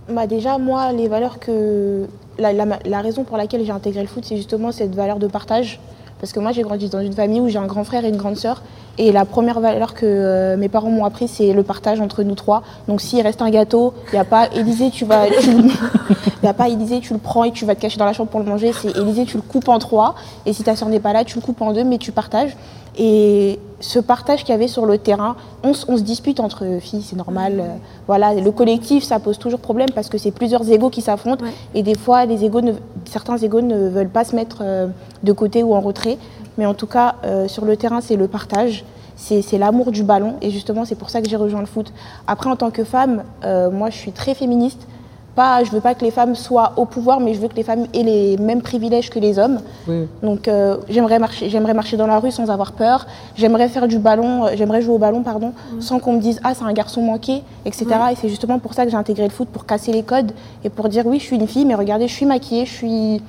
[0.09, 2.07] Bah déjà, moi, les valeurs que.
[2.39, 5.81] La raison pour laquelle j'ai intégré le foot, c'est justement cette valeur de partage.
[6.21, 8.17] Parce que moi, j'ai grandi dans une famille où j'ai un grand frère et une
[8.17, 8.63] grande sœur.
[8.99, 12.35] Et la première valeur que euh, mes parents m'ont appris, c'est le partage entre nous
[12.35, 12.63] trois.
[12.89, 15.27] Donc, s'il reste un gâteau, il n'y a pas Élisée, tu vas.
[15.29, 15.51] tu
[16.43, 18.31] y a pas Élisée, tu le prends et tu vas te cacher dans la chambre
[18.31, 18.73] pour le manger.
[18.73, 20.15] C'est Élisée, tu le coupes en trois.
[20.47, 22.57] Et si ta sœur n'est pas là, tu le coupes en deux, mais tu partages.
[22.99, 27.17] Et ce partage qu'il y avait sur le terrain, on, se dispute entre filles, c'est
[27.17, 27.61] normal.
[27.61, 31.45] euh, voilà, le collectif, ça pose toujours problème parce que c'est plusieurs égaux qui s'affrontent.
[31.45, 31.51] Ouais.
[31.75, 32.73] Et des fois, les égos ne-
[33.05, 34.87] certains égaux ne veulent pas se mettre euh,
[35.23, 36.17] de côté ou en retrait.
[36.59, 38.85] Mais en tout cas, euh, sur le terrain, c'est le partage.
[39.17, 40.35] C'est l'amour du ballon.
[40.43, 41.91] Et justement, c'est pour ça que j'ai rejoint le foot.
[42.27, 44.87] Après, en tant que femme, euh, moi, je suis très féministe.
[45.35, 47.63] Pas, je veux pas que les femmes soient au pouvoir, mais je veux que les
[47.63, 49.61] femmes aient les mêmes privilèges que les hommes.
[49.87, 50.07] Oui.
[50.23, 53.07] Donc euh, j'aimerais marcher, j'aimerais marcher dans la rue sans avoir peur.
[53.37, 56.65] J'aimerais faire du ballon, j'aimerais jouer au ballon, pardon, sans qu'on me dise ah c'est
[56.65, 57.87] un garçon manqué, etc.
[58.13, 60.33] Et c'est justement pour ça que j'ai intégré le foot pour casser les codes
[60.65, 63.23] et pour dire oui je suis une fille, mais regardez je suis maquillée, je suis,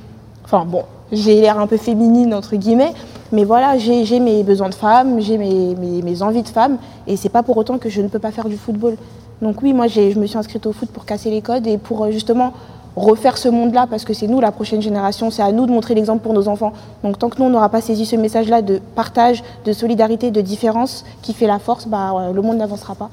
[0.46, 2.94] enfin bon, j'ai l'air un peu féminine entre guillemets,
[3.32, 7.44] mais voilà j'ai mes besoins de femme, j'ai mes, envies de femme et c'est pas
[7.44, 8.96] pour autant que je ne peux pas faire du football.
[9.42, 12.04] Donc oui moi je me suis inscrite au foot pour casser les codes et pour
[12.04, 12.54] euh, justement
[12.96, 15.94] refaire ce monde-là parce que c'est nous la prochaine génération, c'est à nous de montrer
[15.94, 16.74] l'exemple pour nos enfants.
[17.04, 20.42] Donc tant que nous on n'aura pas saisi ce message-là de partage, de solidarité, de
[20.42, 23.10] différence qui fait la force, bah, euh, le monde n'avancera pas.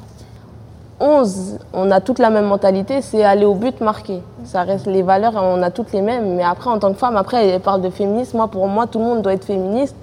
[1.01, 4.23] 11, on a toute la même mentalité, c'est aller au but marquer.
[4.45, 6.37] Ça reste les valeurs, on a toutes les mêmes.
[6.37, 8.37] Mais après, en tant que femme, après, elle parle de féminisme.
[8.37, 9.97] Moi, pour moi, tout le monde doit être féministe.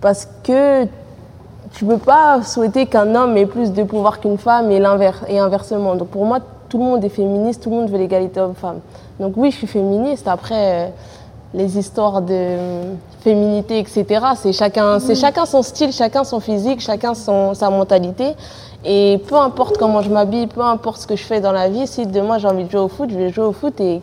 [0.00, 0.84] Parce que
[1.72, 5.22] tu ne peux pas souhaiter qu'un homme ait plus de pouvoir qu'une femme et, l'inverse,
[5.28, 5.96] et inversement.
[5.96, 8.80] Donc pour moi, tout le monde est féministe, tout le monde veut l'égalité homme-femme.
[9.18, 10.28] Donc oui, je suis féministe.
[10.28, 10.92] Après,
[11.54, 12.56] les histoires de
[13.20, 14.04] féminité, etc.,
[14.36, 18.34] c'est chacun, c'est chacun son style, chacun son physique, chacun son, sa mentalité.
[18.84, 21.86] Et peu importe comment je m'habille, peu importe ce que je fais dans la vie,
[21.86, 24.02] si demain j'ai envie de jouer au foot, je vais jouer au foot et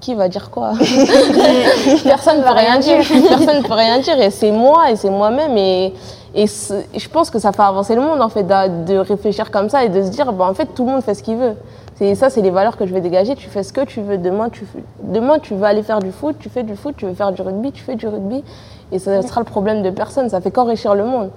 [0.00, 0.72] qui va dire quoi?
[2.04, 2.98] Personne ne peut rien dire.
[3.28, 4.20] Personne ne peut rien dire.
[4.20, 5.56] Et c'est moi et c'est moi-même.
[5.56, 5.92] Et,
[6.34, 9.84] et je pense que ça fait avancer le monde, en fait, de, réfléchir comme ça
[9.84, 11.54] et de se dire, bah, en fait, tout le monde fait ce qu'il veut.
[11.96, 13.34] C'est ça, c'est les valeurs que je vais dégager.
[13.34, 14.18] Tu fais ce que tu veux.
[14.18, 14.64] Demain, tu,
[15.02, 17.42] demain, tu vas aller faire du foot, tu fais du foot, tu veux faire du
[17.42, 18.44] rugby, tu fais du rugby.
[18.92, 20.28] Et ça sera le problème de personne.
[20.28, 21.30] Ça fait qu'enrichir le monde.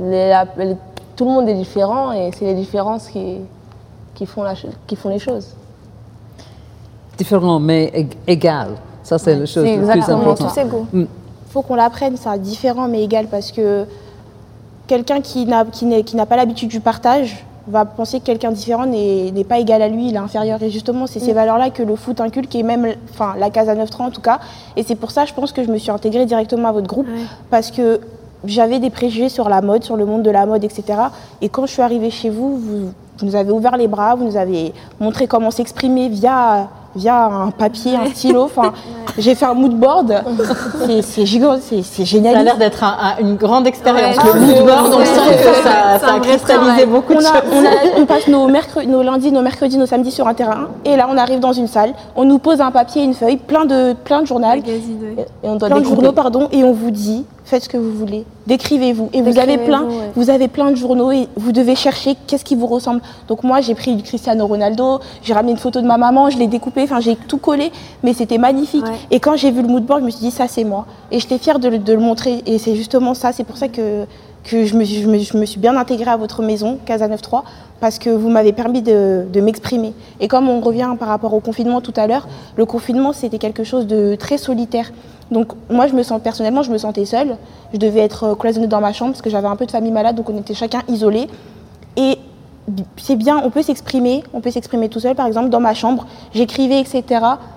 [0.00, 0.76] Les- la- les-
[1.16, 3.36] tout le monde est différent et c'est les différences qui,
[4.14, 4.54] qui, font la,
[4.86, 5.48] qui font les choses.
[7.18, 8.68] Différent, mais ég- égal.
[9.02, 10.54] Ça, c'est la chose c'est la plus exactement importante.
[10.54, 10.86] Tous égaux.
[11.50, 13.86] faut qu'on l'apprenne, ça, différent mais égal, parce que
[14.88, 18.50] quelqu'un qui n'a qui n'est- qui n'a pas l'habitude du partage va penser que quelqu'un
[18.50, 20.60] différent n'est n'est pas égal à lui, il est inférieur.
[20.62, 24.02] Et justement, c'est ces valeurs-là que le foot inculque, et même enfin, la Casa 9-3
[24.06, 24.40] en tout cas.
[24.76, 27.06] Et c'est pour ça, je pense que je me suis intégrée directement à votre groupe,
[27.06, 27.22] Ouais.
[27.50, 28.00] parce que
[28.46, 30.84] j'avais des préjugés sur la mode, sur le monde de la mode, etc.
[31.40, 32.78] Et quand je suis arrivée chez vous, vous,
[33.18, 37.50] vous nous avez ouvert les bras, vous nous avez montré comment s'exprimer via, via un
[37.50, 38.42] papier, un stylo.
[38.42, 38.72] Enfin,
[39.16, 40.12] J'ai fait un mood board.
[41.12, 41.24] C'est-
[42.04, 42.34] génial.
[42.34, 44.16] Ça a l'air d'être un- un- une grande expérience.
[44.16, 44.32] Ouais.
[44.34, 47.42] le mood board, on sent que ça, ça a cristallisé beaucoup de On, a- choses.
[47.52, 50.68] on a- on passe nos, nos lundis, nos mercredis, nos samedis sur un terrain.
[50.84, 51.92] Et là, on arrive dans une salle.
[52.16, 54.48] On nous pose un papier et une feuille, plein de, plein de journaux.
[54.52, 54.80] Et
[55.44, 58.24] on doit plein de journaux, pardon, et on vous dit, faites ce que vous voulez,
[58.46, 59.10] décrivez-vous.
[59.12, 60.12] Et vous avez plein, Décrivez-vous, ouais.
[60.16, 63.00] vous avez plein de journaux et vous devez chercher qu'est-ce qui vous ressemble.
[63.28, 66.38] Donc moi, j'ai pris du Cristiano Ronaldo, j'ai ramené une photo de ma maman, je
[66.38, 67.70] l'ai découpé, enfin j'ai tout collé,
[68.02, 68.84] mais c'était magnifique.
[68.84, 68.98] Ouais.
[69.10, 70.86] Et quand j'ai vu le mood board, je me suis dit, ça c'est moi.
[71.10, 72.42] Et j'étais fière de le montrer.
[72.46, 74.06] Et c'est justement ça, c'est pour ça que,
[74.44, 77.42] que je, me, suis- bien intégrée à votre maison, Casa 93,
[77.80, 79.94] parce que vous m'avez permis de, m'exprimer.
[80.20, 83.64] Et comme on revient par rapport au confinement tout à l'heure, le confinement c'était quelque
[83.64, 84.92] chose de très solitaire.
[85.30, 87.36] Donc moi, je me sens personnellement, je me sentais seule.
[87.72, 89.90] Je devais être euh, cloisonnée dans ma chambre parce que j'avais un peu de famille
[89.90, 91.28] malade, donc on était chacun isolés.
[91.96, 92.18] Et
[92.98, 96.06] c'est bien, on peut s'exprimer, on peut s'exprimer tout seul, par exemple, dans ma chambre,
[96.34, 97.04] j'écrivais, etc.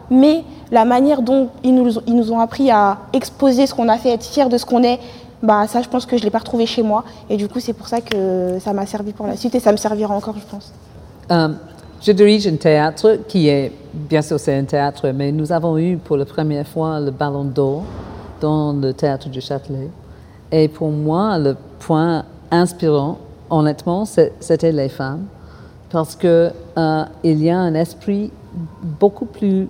[0.10, 3.98] Mais la manière dont ils nous, ils nous ont appris à exposer ce qu'on a
[3.98, 5.00] fait, être fiers de ce qu'on est,
[5.42, 7.04] bah ça, je pense que je ne l'ai pas retrouvé chez moi.
[7.30, 9.72] Et du coup, c'est pour ça que ça m'a servi pour la suite et ça
[9.72, 10.72] me servira encore, je pense.
[11.32, 11.50] Euh,
[12.02, 15.98] je dirige un théâtre qui est, bien sûr c'est un théâtre, mais nous avons eu
[15.98, 17.84] pour la première fois le Ballon d'Or
[18.40, 19.90] dans le théâtre du Châtelet.
[20.52, 23.18] Et pour moi, le point inspirant,
[23.50, 25.26] honnêtement, c'était les femmes,
[25.90, 28.32] parce que euh, y a un esprit
[29.00, 29.68] beaucoup plus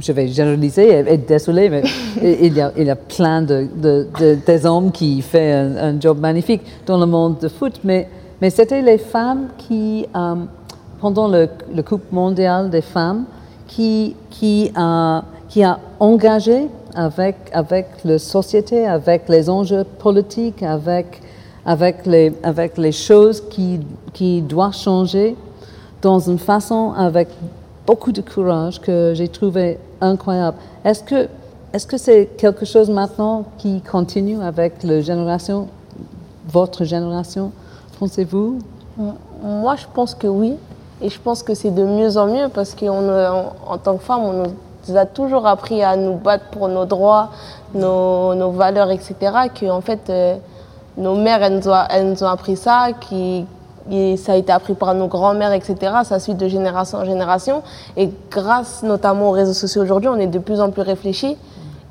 [0.00, 1.82] je- vais généraliser et être désolé, mais
[2.22, 5.76] il y a, il y a plein de, de- de- des hommes qui font un,
[5.76, 8.08] un job magnifique dans le monde de foot, mais,
[8.40, 10.34] mais c'était les femmes qui, euh,
[11.00, 13.24] pendant le, le Coupe mondiale des femmes,
[13.66, 21.20] qui, qui, a, qui a engagé avec, avec la société, avec les enjeux politiques, avec,
[21.66, 23.80] avec, les, avec les choses qui,
[24.14, 25.36] qui doivent changer
[26.00, 27.28] dans une façon avec
[27.88, 30.58] beaucoup de courage que j'ai trouvé incroyable.
[30.84, 31.28] Est-ce que
[31.72, 35.68] est-ce que c'est quelque chose maintenant qui continue avec la génération,
[36.48, 37.52] votre génération,
[37.98, 38.58] pensez-vous?
[39.42, 40.54] Moi, je pense que oui.
[41.02, 43.04] Et je pense que c'est de mieux en mieux parce qu'en
[43.66, 47.30] en tant que femme, on nous a toujours appris à nous battre pour nos droits,
[47.74, 49.14] nos, nos valeurs, etc.
[49.54, 50.36] Que, en fait, euh,
[50.96, 53.44] nos mères, elles nous, ont, elles nous ont appris ça, qui,
[53.90, 55.76] et ça a été appris par nos grands-mères, etc.
[56.04, 57.62] Ça suit de génération en génération.
[57.96, 61.36] Et grâce notamment aux réseaux sociaux aujourd'hui, on est de plus en plus réfléchis.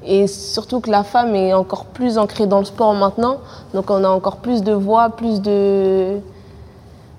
[0.06, 3.38] Et surtout que la femme est encore plus ancrée dans le sport maintenant.
[3.74, 6.20] Donc on a encore plus de voix, plus de,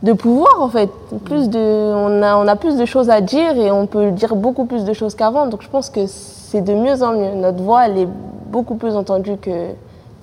[0.03, 0.91] de pouvoir en fait.
[1.25, 4.37] Plus de, on, a, on a plus de choses à dire et on peut dire
[4.37, 5.47] beaucoup plus de choses qu'avant.
[5.47, 7.35] Donc je pense que c'est de mieux en mieux.
[7.35, 8.09] Notre voix, elle est
[8.47, 9.75] beaucoup plus entendue qu'il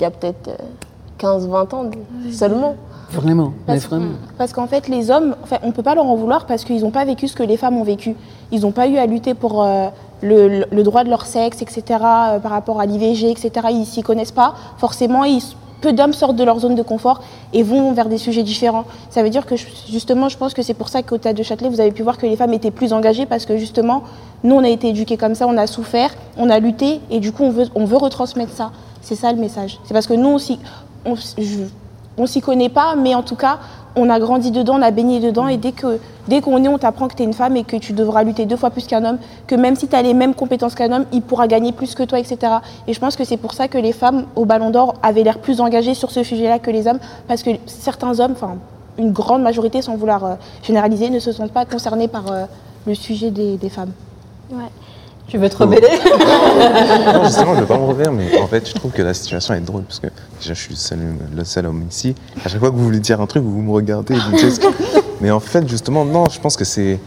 [0.02, 0.58] y a peut-être euh,
[1.20, 1.86] 15-20 ans
[2.32, 2.76] seulement.
[3.12, 4.12] Vraiment, mais Parce, vraiment.
[4.38, 6.82] parce qu'en fait, les hommes, enfin, on ne peut pas leur en vouloir parce qu'ils
[6.82, 8.16] n'ont pas vécu ce que les femmes ont vécu.
[8.52, 9.88] Ils n'ont pas eu à lutter pour euh,
[10.22, 13.52] le, droit de leur sexe, etc., euh, par rapport à l'IVG, etc.
[13.72, 14.56] Ils s'y connaissent pas.
[14.78, 15.42] Forcément, ils-
[15.82, 17.22] peu d'hommes sortent de leur zone de confort
[17.54, 18.86] et vont vers des sujets différents.
[19.12, 21.70] Ça veut dire que justement, je pense que c'est pour ça qu'au Théâtre de Châtelet,
[21.70, 24.02] vous avez pu voir que les femmes étaient plus engagées parce que justement,
[24.44, 27.32] nous, on a été éduqués comme ça, on a souffert, on a lutté et du
[27.32, 28.72] coup, on veut, on veut retransmettre ça.
[29.02, 29.80] C'est ça le message.
[29.84, 30.58] C'est parce que nous aussi,
[31.06, 31.66] on, je-
[32.18, 33.60] on s'y connaît pas, mais en tout cas,
[33.96, 36.78] on a grandi dedans, on a baigné dedans, et dès que dès qu'on est, on
[36.78, 39.06] t'apprend que tu es une femme et que tu devras lutter deux fois plus qu'un
[39.06, 41.96] homme, que même si tu as les mêmes compétences qu'un homme, il pourra gagner plus
[41.96, 42.54] que toi, etc.
[42.88, 45.40] Et je pense que c'est pour ça que les femmes au Ballon d'Or avaient l'air
[45.40, 48.58] plus engagées sur ce sujet-là que les hommes, parce que certains hommes, enfin
[48.98, 52.46] une grande majorité, sans vouloir euh, généraliser, ne se sentent pas concernés par euh,
[52.88, 53.92] le sujet des, des femmes.
[55.28, 55.88] Tu veux te rebeller
[57.14, 59.14] Non, justement, je ne veux pas me refaire, mais en fait, je trouve que la
[59.14, 60.08] situation est drôle parce que
[60.40, 61.00] déjà, je suis le seul,
[61.36, 62.16] le seul homme ici.
[62.44, 64.62] À chaque fois que vous voulez dire un truc, vous me regardez et vous dites
[65.22, 67.00] Mais en fait, justement, non, je pense que c'est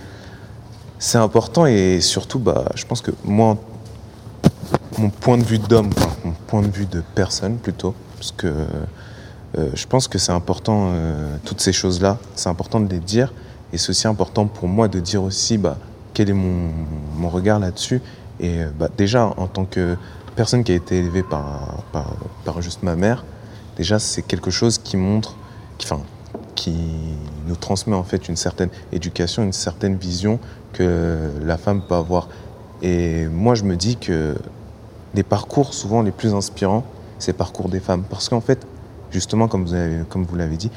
[0.99, 3.57] c'est important et surtout, bah, je pense que moi,
[4.99, 8.49] mon point de vue d'homme, enfin, mon point de vue de personne plutôt, parce que
[9.57, 13.33] euh, je pense que c'est important, euh, toutes ces choses-là, c'est important de les dire
[13.73, 15.79] et c'est aussi important pour moi de dire aussi bah,
[16.15, 16.71] quel est mon,
[17.17, 18.01] mon regard là-dessus.
[18.41, 19.97] Et euh, bah, déjà, en tant que
[20.37, 21.83] personne qui a été élevée par,
[22.45, 23.25] par, juste ma mère,
[23.77, 25.37] déjà, c'est quelque chose qui montre,
[25.79, 26.03] qui, enfin,
[26.55, 26.75] qui
[27.47, 30.39] nous transmet en fait une certaine éducation, une certaine vision
[30.73, 32.29] que la femme peut avoir.
[32.83, 34.37] Et moi, je me dis que
[35.15, 36.85] les parcours souvent les plus inspirants,
[37.19, 38.05] c'est le parcours des femmes.
[38.09, 38.67] Parce qu'en fait,
[39.11, 40.71] justement, comme vous, l'avez dit,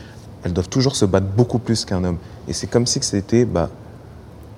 [0.44, 2.18] elles doivent toujours se battre beaucoup plus qu'un homme.
[2.48, 3.70] Et c'est comme si c'était bah,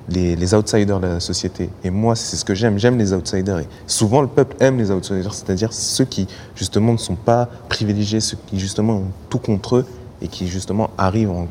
[0.10, 1.70] les, outsiders de la société.
[1.84, 2.78] Et moi, c'est ce que j'aime.
[2.78, 3.60] J'aime les outsiders.
[3.60, 8.20] Et souvent, le peuple aime les outsiders, c'est-à-dire ceux qui, justement, ne sont pas privilégiés,
[8.20, 9.86] ceux qui, justement, ont tout contre eux
[10.22, 11.48] et qui, justement, arrivent en-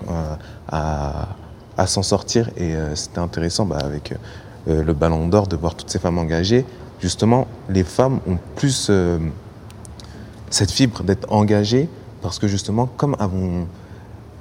[0.68, 2.48] à, s'en sortir.
[2.56, 4.14] Et euh, c'était intéressant, bah, avec
[4.68, 6.64] euh, le Ballon d'Or, de voir toutes ces femmes engagées.
[7.00, 9.18] justement, les femmes ont plus euh,
[10.50, 11.88] cette fibre d'être engagées
[12.20, 13.16] parce que justement, comme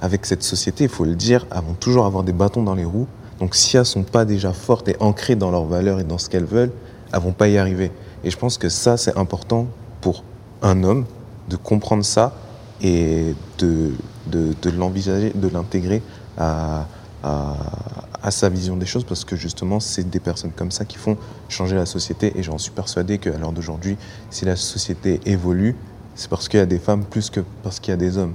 [0.00, 3.08] avec cette société, il faut le dire, vont toujours avoir des bâtons dans les roues.
[3.42, 6.16] Donc si elles ne sont pas déjà fortes et ancrées dans leurs valeurs et dans
[6.16, 6.70] ce qu'elles veulent,
[7.12, 7.90] elles ne vont pas y arriver.
[8.22, 9.66] Et je pense que ça, c'est important
[10.00, 10.22] pour
[10.62, 11.06] un homme
[11.48, 12.36] de comprendre ça
[12.80, 13.90] et de,
[14.28, 16.02] de, l'envisager, de l'intégrer
[16.38, 16.86] à,
[17.24, 21.16] à sa vision des choses parce que justement, c'est des personnes comme ça qui font
[21.48, 23.96] changer la société et j'en suis persuadé qu'à l'heure d'aujourd'hui,
[24.30, 25.74] si la société évolue,
[26.14, 28.34] c'est parce qu'il y a des femmes plus que parce qu'il y a des hommes.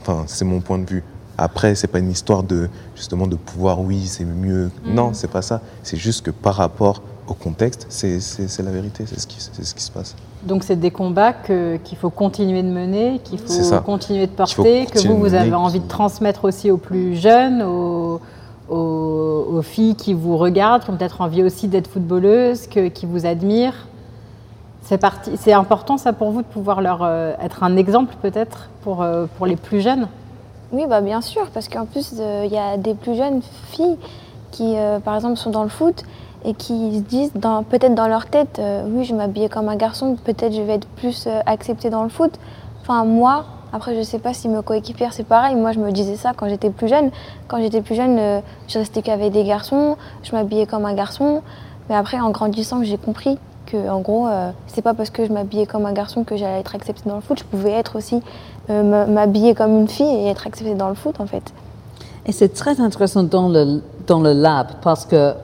[0.00, 1.04] Enfin, c'est mon point de vue.
[1.36, 4.70] Après, c'est pas une histoire de justement de pouvoir, oui, c'est mieux.
[4.86, 5.60] Non, c'est pas ça.
[5.82, 9.64] C'est juste que par rapport au contexte, c'est c'est la vérité, c'est ce, qui- c'est
[9.64, 10.14] ce qui se passe.
[10.44, 14.98] Donc c'est des combats qu'il faut continuer de mener, qu'il faut continuer de porter, que
[15.08, 18.20] vous, vous avez envie de transmettre aussi aux plus jeunes, aux,
[18.68, 23.06] aux- aux filles qui vous regardent, qui ont peut-être envie aussi d'être footballeuses, que- qui
[23.06, 23.86] vous admirent.
[24.82, 28.68] C'est parti- c'est important ça pour vous de pouvoir leur euh, être un exemple peut-être
[28.82, 30.08] pour, euh, pour les plus jeunes?
[30.74, 33.96] Oui, bah bien sûr, parce qu'en plus, euh, il y a des plus jeunes filles
[34.50, 36.02] qui, euh, par exemple, sont dans le foot
[36.44, 37.30] et qui se disent,
[37.70, 40.88] peut-être dans leur tête, euh, oui, je m'habillais comme un garçon, peut-être je vais être
[40.88, 42.32] plus acceptée dans le foot.
[42.82, 45.54] Enfin, moi, après, je sais pas si mes coéquipières, c'est pareil.
[45.54, 47.12] Moi, je me disais ça quand j'étais plus jeune.
[47.46, 51.42] Quand j'étais plus jeune, je restais qu'avec des garçons, je m'habillais comme un garçon.
[51.88, 54.28] Mais après, en grandissant, j'ai compris que, en gros,
[54.66, 57.20] c'est pas parce que je m'habillais comme un garçon que j'allais être acceptée dans le
[57.20, 57.38] foot.
[57.38, 58.22] Je pouvais être aussi
[58.68, 61.52] m'habiller comme une fille et être acceptée dans le foot, en fait.
[62.26, 65.34] Et c'est très intéressant dans le, dans le lab parce que,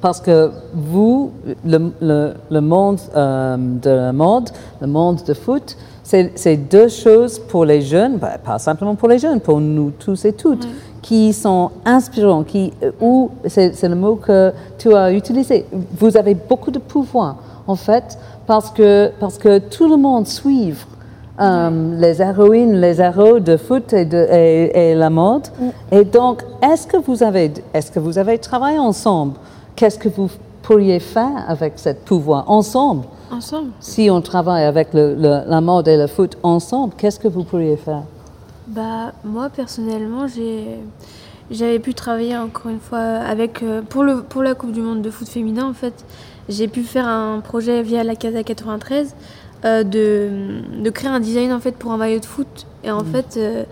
[0.00, 1.32] parce que vous,
[1.64, 7.38] le, le, le monde euh, de la mode, le monde de foot, c'est deux choses
[7.38, 10.68] pour les jeunes, bah, pas simplement pour les jeunes, pour nous tous et toutes,
[11.02, 15.66] qui sont inspirants, qui, euh, ou c'est c'est le mot que tu as utilisé,
[15.98, 17.36] vous avez beaucoup de pouvoir
[17.66, 20.74] en fait, parce que, parce que tout le monde suit
[21.40, 25.48] euh, les héroïnes, les héros de foot et, de, et, et la mode.
[25.92, 29.34] Et donc, est-ce que vous avez, est-ce que vous avez travaillé ensemble?
[29.74, 30.30] Qu'est-ce que vous
[30.62, 32.50] pourriez faire avec ce pouvoir?
[32.50, 33.04] Ensemble?
[33.30, 33.70] Ensemble.
[33.80, 37.44] Si on travaille avec le- le- la mode et le foot ensemble, qu'est-ce que vous
[37.44, 38.02] pourriez faire?
[38.68, 40.64] Bah moi personnellement j'ai
[41.52, 45.02] j'avais pu travailler encore une fois avec euh, pour le pour la Coupe du monde
[45.02, 45.94] de foot féminin en fait.
[46.48, 49.14] J'ai pu faire un projet via la Casa 93
[49.64, 52.66] euh, de, de créer un design en fait pour un maillot de foot.
[52.84, 53.64] Et en fait euh,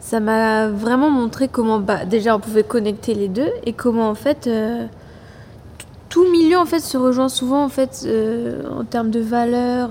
[0.00, 4.14] ça m'a vraiment montré comment bah, déjà on pouvait connecter les deux et comment en
[4.14, 4.86] fait euh,
[6.08, 9.90] tout milieu en fait se rejoint souvent en fait euh, en termes de valeurs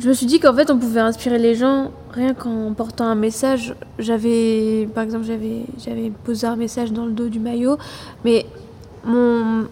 [0.00, 3.16] je me suis dit qu'en fait, on pouvait inspirer les gens rien qu'en portant un
[3.16, 3.74] message.
[3.98, 7.78] J'avais, par exemple, j'avais, j'avais posé un message dans le dos du maillot,
[8.24, 8.46] mais
[9.04, 9.66] mon,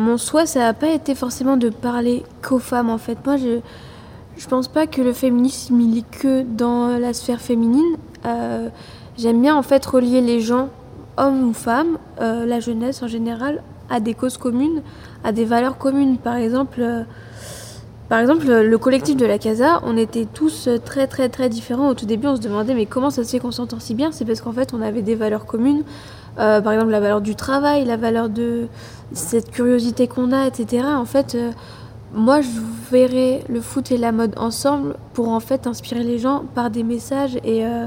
[0.00, 3.18] mon souhait, ça n'a pas été forcément de parler qu'aux femmes, en fait.
[3.24, 3.60] Moi, je,
[4.36, 7.96] je pense pas que le féminisme, il est que dans la sphère féminine.
[8.24, 8.68] Euh,
[9.18, 10.70] j'aime bien, en fait, relier les gens,
[11.16, 14.82] hommes ou femmes, euh, la jeunesse en général, à des causes communes,
[15.22, 16.16] à des valeurs communes.
[16.16, 17.02] Par exemple, euh,
[18.08, 21.88] par exemple, le collectif de la Casa, on était tous très très très différents.
[21.88, 24.10] Au tout début, on se demandait mais comment ça se fait qu'on s'entend si bien?
[24.10, 25.84] C'est parce qu'en fait, on avait des valeurs communes.
[26.40, 28.66] Euh, par exemple, la valeur du travail, la valeur de
[29.12, 30.84] cette curiosité qu'on a, etc.
[30.96, 31.50] En fait, euh,
[32.14, 32.48] moi, je
[32.90, 36.82] verrais le foot et la mode ensemble pour en fait inspirer les gens par des
[36.82, 37.86] messages et euh,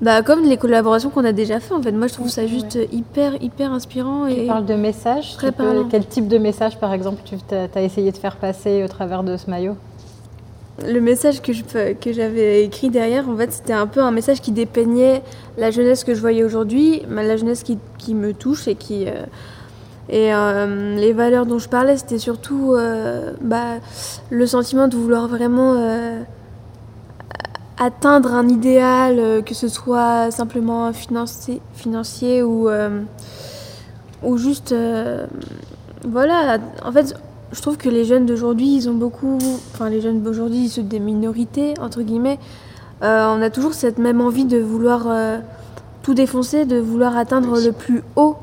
[0.00, 1.74] bah, comme les collaborations qu'on a déjà fait.
[1.74, 5.36] En fait, moi, je trouve ça juste hyper hyper inspirant Tu et parles de messages.
[5.36, 8.88] Très peux- quel type de message, par exemple, tu as, essayé de faire passer au
[8.88, 9.76] travers de ce maillot?
[10.86, 15.22] Le message que j'avais écrit derrière, en fait, c'était un peu un message qui dépeignait
[15.58, 19.06] la jeunesse que je voyais aujourd'hui, la jeunesse qui, me touche et qui.
[19.06, 19.24] euh,
[20.08, 23.76] et euh, les valeurs dont je parlais, c'était surtout euh, bah,
[24.30, 25.76] le sentiment de vouloir vraiment
[27.78, 32.68] atteindre un idéal, que ce soit simplement financier, financier ou,
[34.22, 34.74] ou juste.
[36.04, 37.14] voilà, en fait,
[37.52, 39.38] je trouve que les jeunes d'aujourd'hui, ils ont beaucoup.
[39.74, 42.38] Enfin, les jeunes d'aujourd'hui, ceux des minorités, entre guillemets,
[43.02, 45.38] euh, on a toujours cette même envie de vouloir euh,
[46.02, 48.36] tout défoncer, de vouloir atteindre le plus haut.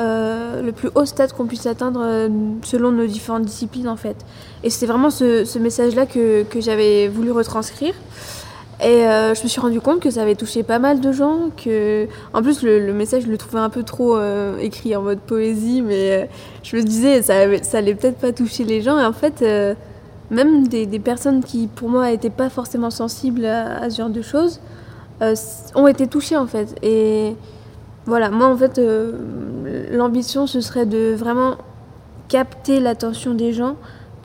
[0.00, 2.28] euh, le plus haut stade qu'on puisse atteindre
[2.62, 4.16] selon nos différentes disciplines en fait.
[4.64, 7.94] Et c'est vraiment ce, ce message-là que, que j'avais voulu retranscrire.
[8.82, 11.50] Et euh, je me suis rendu compte que ça avait touché pas mal de gens,
[11.56, 15.20] que en plus le, message je le trouvais un peu trop euh, écrit en mode
[15.20, 16.24] poésie, mais euh,
[16.64, 18.98] je me disais ça, ça allait peut-être pas toucher les gens.
[18.98, 19.44] Et en fait,
[20.30, 24.22] même des, personnes qui pour moi n'étaient pas forcément sensibles à, à ce genre de
[24.22, 24.60] choses
[25.76, 26.74] ont été touchées en fait.
[26.82, 27.36] Et
[28.06, 28.80] voilà, moi en fait,
[29.92, 31.56] l'ambition ce serait de vraiment
[32.28, 33.76] capter l'attention des gens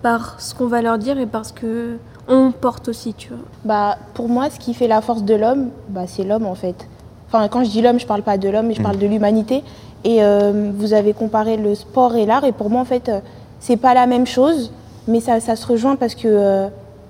[0.01, 1.97] par ce qu'on va leur dire et parce que
[2.27, 3.37] on porte aussi, tu vois.
[3.65, 6.87] Bah, pour moi, ce qui fait la force de l'homme, bah, c'est l'homme en fait.
[7.27, 9.63] Enfin, quand je dis l'homme, je parle pas de l'homme, mais je parle de l'humanité.
[10.03, 13.19] Et euh, vous avez comparé le sport et l'art, et pour moi, en fait, euh,
[13.59, 14.71] c'est pas la même chose,
[15.07, 16.67] mais ça, ça se rejoint parce que euh,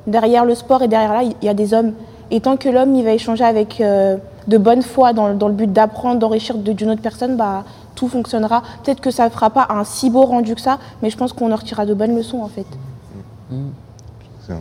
[0.08, 1.94] derrière le sport et derrière là, il y a des hommes.
[2.32, 5.54] Et tant que l'homme, il va échanger avec euh, de bonne foi dans, dans le
[5.54, 7.64] but d'apprendre, d'enrichir de- d'une autre personne, bah,
[7.96, 8.64] tout fonctionnera.
[8.84, 11.34] Peut-être que ça ne fera pas un si beau rendu que ça, mais je pense
[11.34, 12.66] qu'on en retirera de bonnes leçons en fait.
[14.46, 14.58] C'est un-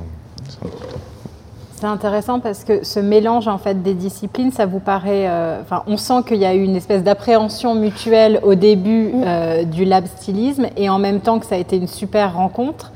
[1.76, 5.82] c'est intéressant parce que ce mélange en fait des disciplines, ça vous paraît, euh, enfin,
[5.86, 10.06] on sent qu'il y a eu une espèce d'appréhension mutuelle au début euh, du lab
[10.06, 12.92] stylisme et en même temps que ça a été une super rencontre.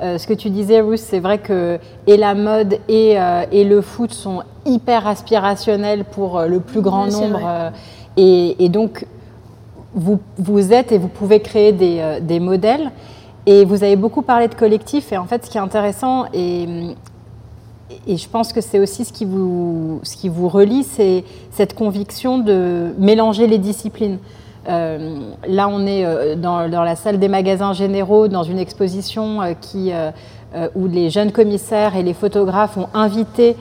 [0.00, 3.16] Euh, ce que tu disais, Ruth, c'est vrai que et la mode et,
[3.50, 7.72] et le foot sont hyper aspirationnels pour le plus grand nombre.
[8.16, 9.06] et, et donc,
[9.94, 12.92] vous, vous êtes et vous pouvez créer des, des modèles.
[13.46, 15.12] Et vous avez beaucoup parlé de collectif.
[15.12, 16.94] Et en fait, ce qui est intéressant, et,
[18.06, 21.74] et je pense que c'est aussi ce qui vous, ce qui vous relie, c'est cette
[21.74, 24.18] conviction de mélanger les disciplines.
[24.68, 29.52] Euh, là, on est euh, dans, la salle des magasins généraux, dans une exposition euh,
[29.60, 29.92] qui,
[30.74, 33.54] où les jeunes commissaires et les photographes ont invité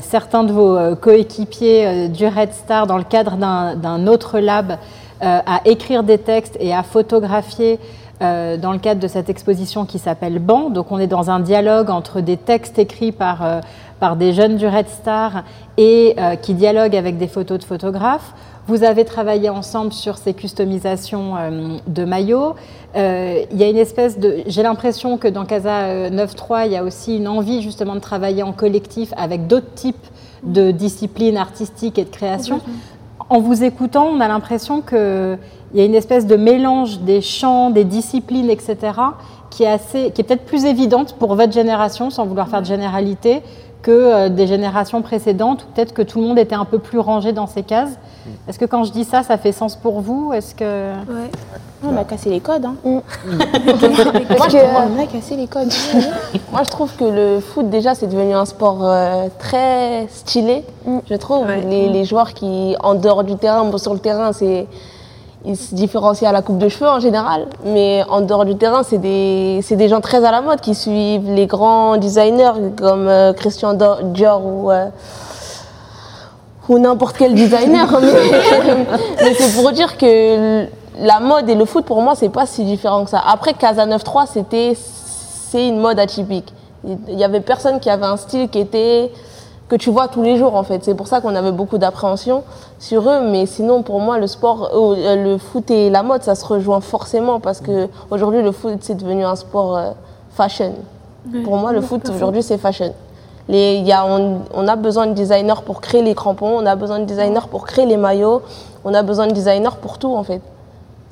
[0.00, 4.78] certains de vos coéquipiers du Red Star dans le cadre d'un autre lab
[5.20, 7.78] à écrire des textes et à photographier
[8.22, 10.70] euh, dans le cadre de cette exposition qui s'appelle Ban.
[10.70, 13.60] Donc on est dans un dialogue entre des textes écrits par, euh,
[14.00, 15.44] par des jeunes du Red Star
[15.76, 18.32] et euh, qui dialoguent avec des photos de photographes.
[18.68, 21.34] Vous avez travaillé ensemble sur ces customisations
[21.86, 22.56] de maillots.
[22.96, 24.38] Il y a une espèce de.
[24.46, 28.00] J'ai l'impression que dans Casa euh, 9.3, il y a aussi une envie justement de
[28.00, 30.06] travailler en collectif avec d'autres types
[30.42, 32.60] de disciplines artistiques et de création.
[33.28, 35.38] En vous écoutant, on a l'impression qu'il
[35.74, 38.76] y a une espèce de mélange des champs, des disciplines, etc.,
[39.50, 42.66] qui est, assez, qui est peut-être plus évidente pour votre génération, sans vouloir faire de
[42.66, 43.42] généralité,
[43.86, 46.98] que euh, des générations précédentes, ou peut-être que tout le monde était un peu plus
[46.98, 47.92] rangé dans ces cases.
[48.48, 50.32] Est-ce que quand je dis ça, ça fait sens pour vous?
[50.32, 51.30] Est-ce que Ouais.
[51.84, 52.64] On a cassé les codes.
[52.64, 52.74] Hein.
[54.36, 55.72] Parce que, On a cassé les codes.
[56.52, 60.64] moi, je trouve que le foot, déjà, c'est devenu un sport euh, très stylé.
[61.08, 61.46] Je trouve.
[61.46, 61.60] Ouais.
[61.60, 64.66] Les, les joueurs qui, en dehors du terrain, bon, sur le terrain, c'est.
[65.48, 68.82] Ils se différencient à la coupe de cheveux en général, mais en dehors du terrain,
[68.82, 73.32] c'est des, des gens très à la mode qui suivent les grands designers comme euh,
[73.32, 74.86] Christian Dior ou, euh,
[76.68, 77.86] ou n'importe quel designer.
[78.00, 78.86] mais
[79.22, 80.66] mais c'est pour dire que
[80.98, 83.22] la mode et le foot, pour moi, c'est pas si différent que ça.
[83.24, 86.52] Après, Casa 9-3, c'était, c'est une mode atypique.
[86.84, 89.12] Il y avait personne qui avait un style qui était
[89.68, 90.84] que tu vois tous les jours en fait.
[90.84, 92.44] C'est pour ça qu'on avait beaucoup d'appréhension
[92.78, 93.20] sur eux.
[93.30, 96.80] Mais sinon, pour moi, le sport, euh, le foot et la mode, ça se rejoint
[96.80, 99.90] forcément parce que aujourd'hui, le foot c'est devenu un sport euh,
[100.30, 100.74] fashion.
[101.44, 102.92] Pour moi, le foot aujourd'hui, c'est fashion.
[103.48, 106.74] Les, y a, on, on a besoin de designers pour créer les crampons, on a
[106.76, 108.42] besoin de designers pour créer les maillots,
[108.84, 110.40] on a besoin de designers pour tout en fait.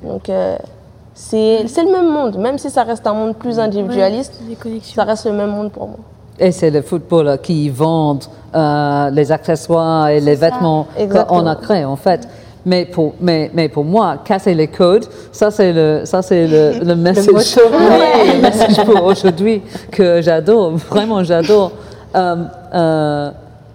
[0.03, 0.57] Donc euh,
[1.13, 4.33] c'est le même monde, même si ça reste un monde plus individualiste,
[4.83, 5.97] ça reste le même monde pour moi.
[6.39, 10.87] Et c'est les footballeurs qui vendent euh, les accessoires et les vêtements
[11.27, 12.27] qu'on a créés, en fait.
[12.65, 16.79] Mais pour, mais, mais pour moi, casser les codes, ça c'est le, ça c'est le,
[16.83, 19.61] le message, Oui, le message pour aujourd'hui
[19.91, 21.71] que j'adore, vraiment j'adore.
[22.15, 22.35] Euh,
[22.73, 23.31] euh,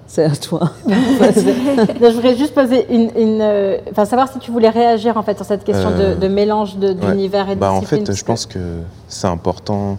[0.08, 0.72] c'est à toi.
[0.88, 5.36] je voudrais juste poser une, une, euh, enfin savoir si tu voulais réagir en fait
[5.36, 6.94] sur cette question Euh, de, de mélange de- Ouais.
[7.12, 8.58] d'univers et de bah, En fait, je pense que
[9.06, 9.98] c'est important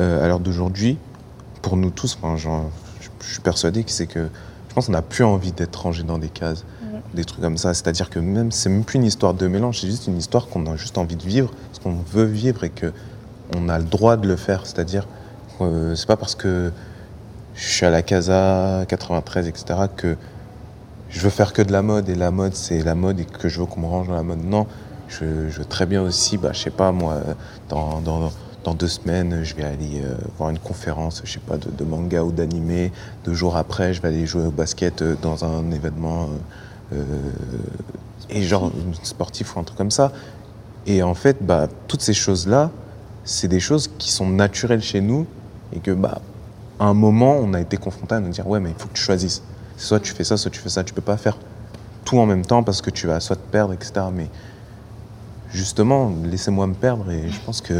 [0.00, 0.96] euh, à l'heure d'aujourd'hui,
[1.64, 4.28] pour nous tous, enfin, genre, je, je suis persuadé que c'est que
[4.68, 6.64] je pense qu'on n'a plus envie d'être rangé dans des cases,
[7.14, 7.72] des trucs comme ça.
[7.72, 10.66] C'est-à-dire que même c'est même plus une histoire de mélange, c'est juste une histoire qu'on
[10.66, 12.92] a juste envie de vivre, parce qu'on veut vivre et que
[13.56, 14.66] on a le droit de le faire.
[14.66, 15.06] C'est-à-dire,
[15.62, 16.70] euh, c'est pas parce que
[17.54, 19.64] je suis à la Casa 93, etc.,
[19.96, 20.16] que
[21.08, 23.48] je veux faire que de la mode et la mode c'est la mode et que
[23.48, 24.44] je veux qu'on me range dans la mode.
[24.44, 24.66] Non,
[25.08, 27.34] je, je veux très bien aussi, bah, je sais pas moi, euh,
[27.70, 28.30] dans, dans,
[28.64, 31.84] dans deux semaines, je vais aller euh, voir une conférence, je sais pas, de, de
[31.84, 32.92] manga ou d'animé.
[33.24, 36.30] Deux jours après, je vais aller jouer au basket euh, dans un événement
[36.92, 37.04] euh,
[38.30, 40.12] et genre sportif ou un truc comme ça.
[40.86, 42.70] Et en fait, bah, toutes ces choses-là,
[43.24, 45.26] c'est des choses qui sont naturelles chez nous
[45.74, 46.22] et que bah,
[46.80, 48.94] à un moment, on a été confronté à nous dire ouais, mais il faut que
[48.94, 49.42] tu choisisses.
[49.76, 50.84] Soit tu fais ça, soit tu fais ça.
[50.84, 51.36] Tu peux pas faire
[52.04, 54.06] tout en même temps parce que tu vas soit te perdre, etc.
[54.12, 54.28] Mais
[55.54, 57.74] justement, laissez-moi me perdre et je pense que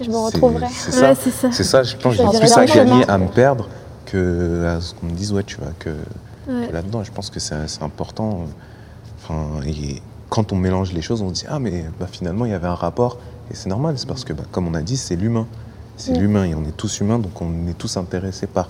[0.00, 0.66] Je me c'est- retrouverai.
[0.70, 1.08] C'est ça.
[1.10, 1.52] Ouais, ça.
[1.52, 1.82] C'est ça.
[1.82, 3.68] Je pense que j'ai plus à gagner à me perdre
[4.06, 5.90] que à ce qu'on me dise ouais, tu vas que,
[6.48, 6.66] Ouais.
[6.68, 7.02] que là-dedans.
[7.02, 8.44] Je pense que c'est c'est important.
[9.22, 12.50] Enfin, et quand on mélange les choses, on se dit ah mais bah, finalement il
[12.50, 13.18] y avait un rapport
[13.50, 15.46] Et c'est normal, c'est parce que, bah, comme on a dit, c'est l'humain.
[15.98, 18.68] C'est l'humain et on est tous humains, donc on est tous intéressés par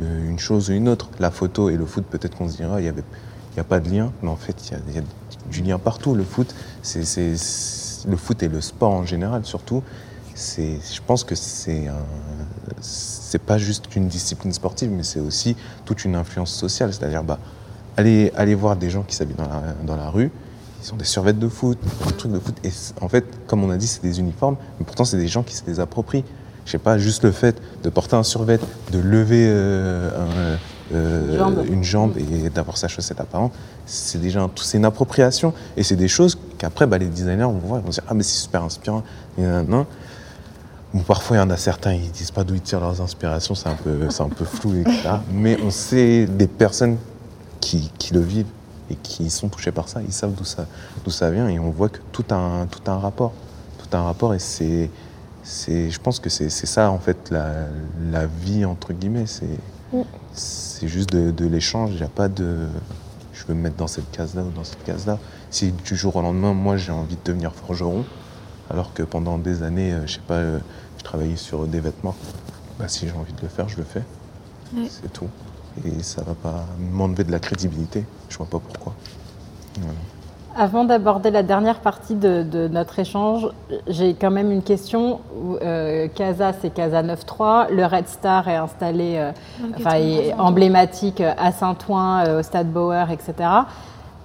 [0.00, 1.08] euh, une chose ou une autre.
[1.18, 4.12] La photo et le foot, peut-être qu'on se dira, il n'y a pas de lien,
[4.22, 5.02] mais en fait, il y, a- il y a
[5.50, 6.14] du lien partout.
[6.14, 7.04] Le foot, c'est-
[8.08, 9.82] le foot et le sport en général, surtout,
[10.34, 11.84] c'est, je pense que c'est
[12.80, 16.92] c'est pas juste une discipline sportive, mais c'est aussi toute une influence sociale.
[16.92, 17.38] C'est-à-dire, bah,
[17.96, 20.30] allez, allez voir des gens qui s'habillent dans la, dans la rue,
[20.84, 22.54] ils ont des survêtements de foot, des trucs de foot.
[22.64, 25.42] Et en fait, comme on a dit, c'est des uniformes, mais pourtant, c'est des gens
[25.42, 26.24] qui se les approprient.
[26.66, 28.58] Je sais pas, juste le fait de porter un survêt,
[28.90, 30.10] de lever euh,
[30.92, 31.66] un, euh, Une jambe.
[31.70, 33.52] une jambe et d'avoir sa chaussette apparente,
[33.86, 35.52] c'est déjà un- c'est une appropriation.
[35.76, 38.22] Et c'est des choses qu'après, bah, les designers vont voir, ils vont dire Ah, mais
[38.22, 39.02] c'est super inspirant.
[39.38, 39.86] Et nanana.
[40.92, 43.54] Bon, parfois, il y en a certains, ils disent pas d'où ils tirent leurs inspirations,
[43.54, 45.16] c'est un peu, c'est un peu flou, etc.
[45.32, 46.98] Mais on sait des personnes
[47.60, 48.46] qui, qui le vivent
[48.90, 50.66] et qui sont touchés par ça, ils savent d'où ça,
[51.04, 53.32] d'où ça vient et on voit que tout a un, tout a un rapport.
[53.78, 54.88] Tout a un rapport et c'est,
[55.42, 57.50] c'est, je pense que c'est, c'est ça, en fait, la,
[58.12, 59.26] la vie, entre guillemets.
[59.26, 59.58] C'est,
[60.32, 61.90] c'est juste de, de l'échange.
[61.92, 62.68] Il n'y a pas de
[63.34, 65.18] je veux me mettre dans cette case-là ou dans cette case-là.
[65.54, 68.04] Si du jour au lendemain, moi, j'ai envie de devenir forgeron,
[68.68, 70.58] alors que pendant des années, euh, je sais pas, euh,
[70.98, 72.16] je travaillais sur des vêtements,
[72.76, 74.02] bah, si j'ai envie de le faire, je le fais.
[74.76, 74.88] Ouais.
[74.90, 75.28] C'est tout.
[75.84, 78.04] Et ça va pas m'enlever de la crédibilité.
[78.28, 78.94] Je vois pas pourquoi.
[79.78, 79.94] Voilà.
[80.56, 83.46] Avant d'aborder la dernière partie de, de notre échange,
[83.86, 85.20] j'ai quand même une question.
[85.62, 87.72] Euh, Casa, c'est Casa 9.3.
[87.72, 89.30] Le Red Star est installé, euh,
[89.76, 93.34] enfin, est emblématique à Saint-Ouen, euh, au Stade Bauer, etc.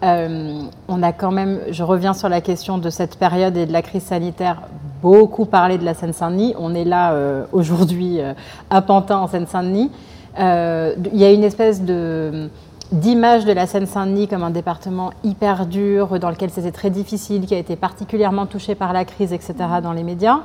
[0.02, 3.74] Euh, on a quand même, je reviens sur la question de cette période et de
[3.74, 4.62] la crise sanitaire,
[5.02, 6.56] beaucoup parlé de la Seine-Saint-Denis.
[6.58, 8.34] On est là euh, aujourd'hui euh,
[8.70, 9.92] à Pantin, en Seine-Saint-Denis.
[10.38, 16.30] Il y a une espèce d'image de la Seine-Saint-Denis comme un département hyper dur, dans
[16.30, 20.04] lequel c'était très difficile, qui a été particulièrement touché par la crise, etc., dans les
[20.04, 20.40] médias.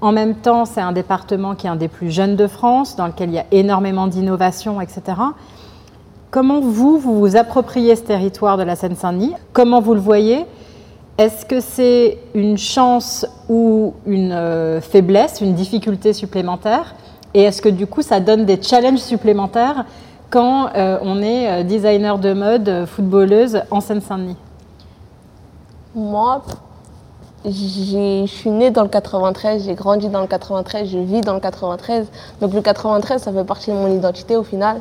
[0.00, 3.06] En même temps, c'est un département qui est un des plus jeunes de France, dans
[3.06, 5.02] lequel il y a énormément d'innovation, etc.
[6.32, 9.34] Comment vous, vous vous appropriez ce territoire de la Seine-Saint-Denis?
[9.52, 10.46] Comment vous le voyez?
[11.18, 16.94] Est-ce que c'est une chance ou une euh, faiblesse, une difficulté supplémentaire?
[17.34, 19.84] Et est-ce que du coup, ça donne des challenges supplémentaires
[20.30, 24.38] quand euh, on est euh, designer de mode, footballeuse en Seine-Saint-Denis?
[25.94, 26.40] Moi,
[27.44, 31.40] je suis née dans le 93, j'ai grandi dans le 93, je vis dans le
[31.40, 32.06] 93.
[32.40, 34.80] Donc le 93, ça fait partie de mon identité au final.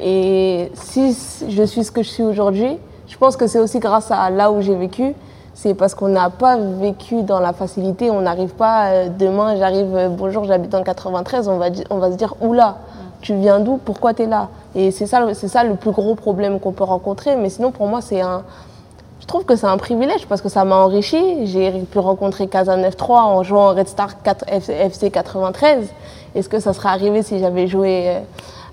[0.00, 1.16] Et si
[1.48, 2.78] je suis ce que je suis aujourd'hui,
[3.08, 5.14] je pense que c'est aussi grâce à là où j'ai vécu.
[5.54, 8.10] C'est parce qu'on n'a pas vécu dans la facilité.
[8.10, 12.34] On n'arrive pas, euh, demain j'arrive, euh, bonjour, j'habite le 93, on va, se dire,
[12.40, 12.76] oula,
[13.22, 13.78] tu viens d'où?
[13.84, 14.48] Pourquoi tu es là?
[14.76, 17.34] Et c'est ça, ça le plus gros problème qu'on peut rencontrer.
[17.34, 18.42] Mais sinon, pour moi, c'est un,
[19.18, 21.46] je trouve que c'est un privilège parce que ça m'a enrichi.
[21.46, 25.88] J'ai pu rencontrer Casa 9-3 en jouant au Red Star 4 F- FC 93.
[26.36, 28.20] Est-ce que ça serait arrivé si j'avais joué euh,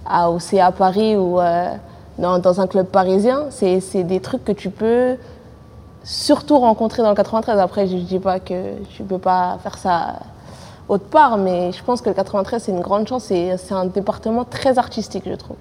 [0.05, 1.69] à, au CA Paris ou euh,
[2.17, 5.17] dans, dans un club parisien C'est c'est des trucs que tu peux
[6.03, 7.59] surtout rencontrer dans le 93.
[7.59, 10.19] Après, je ne dis pas que tu ne peux pas faire ça
[10.87, 13.31] autre part, mais je pense que le 93, c'est une grande chance.
[13.31, 15.57] et C'est un département très artistique, je trouve,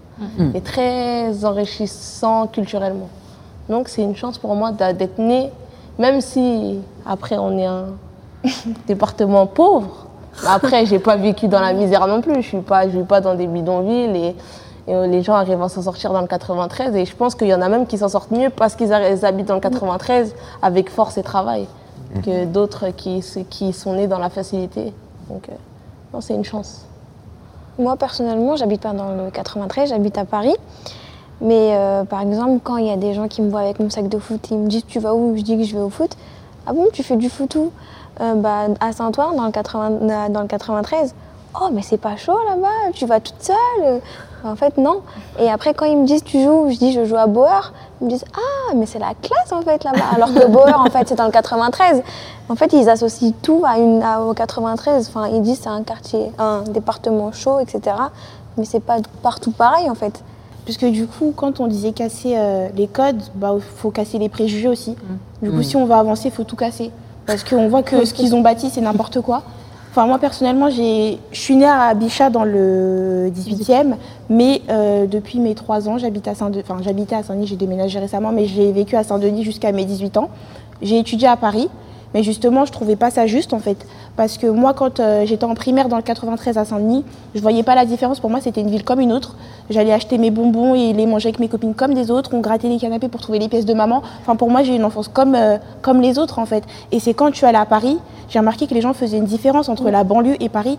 [0.55, 3.09] et très enrichissant culturellement.
[3.69, 5.51] Donc c'est une chance pour moi d'être née,
[5.99, 7.87] même si après on est un
[8.87, 10.04] département pauvre.
[10.43, 12.37] Mais Après, j'ai pas vécu dans la misère non plus.
[12.37, 14.37] Je suis pas, je vis pas dans des bidonvilles et,
[14.87, 16.95] et, euh, les gens arrivent à s'en sortir dans le 93.
[16.97, 19.47] Et je pense qu'il y en a même qui s'en sortent mieux parce qu'ils habitent
[19.47, 21.67] dans le 93 avec force et travail
[22.23, 24.93] que d'autres qui, qui sont nés dans la facilité.
[25.29, 25.53] Donc, euh,
[26.13, 26.85] non, c'est une chance.
[27.79, 30.55] Moi, personnellement, j'habite pas dans le 93, j'habite à Paris.
[31.41, 33.91] Mais euh, par exemple, quand il y a des gens qui me voient avec mon
[33.91, 35.37] sac de foot, ils me disent Tu vas où?
[35.37, 36.17] Je dis que je vais au foot.
[36.67, 37.73] Ah bon, tu fais du foot où?
[38.21, 41.15] Euh, bah, À Saint-Ouen, dans, le 80 euh, dans le 93.
[41.61, 44.01] Oh, mais c'est pas chaud là-bas, tu vas toute seule?
[44.45, 45.01] En fait, non.
[45.41, 47.73] Et après, quand ils me disent Tu joues Je dis Je joue à Bauer.
[48.01, 50.05] Ils me disent Ah, mais c'est la classe en fait là-bas.
[50.15, 52.03] Alors que Bauer, en fait, c'est dans le 93.
[52.51, 55.09] En fait, ils associent tout à une, à- au 93.
[55.09, 57.97] Enfin, ils disent c'est un quartier, un département chaud, etc.
[58.59, 60.23] Mais c'est pas partout pareil en fait.
[60.65, 64.29] Puisque du coup, quand on disait casser euh, les codes, il bah, faut casser les
[64.29, 64.97] préjugés aussi.
[65.43, 66.91] Du coup, si on va avancer, il faut tout casser.
[67.27, 69.43] Parce qu'on voit que ce qu'ils ont bâti, c'est n'importe quoi.
[69.91, 73.95] Enfin, moi, personnellement, je suis née à Bichat dans le 18e,
[74.29, 76.65] mais euh, depuis mes 3 ans, j'habite à Saint-Denis.
[76.69, 80.17] Enfin, j'habitais à Saint-Denis, j'ai déménagé récemment, mais j'ai vécu à Saint-Denis jusqu'à mes 18
[80.17, 80.31] ans.
[80.83, 81.69] J'ai étudié à Paris.
[82.15, 83.77] Mais justement, je trouvais pas ça juste en fait.
[84.17, 87.05] Parce que moi, quand euh, j'étais en primaire dans le 93 à Saint-Denis,
[87.35, 88.21] je voyais pas la différence.
[88.21, 89.35] Pour moi, c'était une ville comme une autre.
[89.69, 92.31] J'allais acheter mes bonbons et les manger avec mes copines comme des autres.
[92.33, 94.03] On grattait les canapés pour trouver les pièces de maman.
[94.21, 96.63] Enfin, pour moi, j'ai une enfance comme, euh, comme les autres en fait.
[96.93, 97.99] Et c'est quand je suis allée à Paris,
[98.29, 100.79] j'ai remarqué que les gens faisaient une différence entre la banlieue et Paris.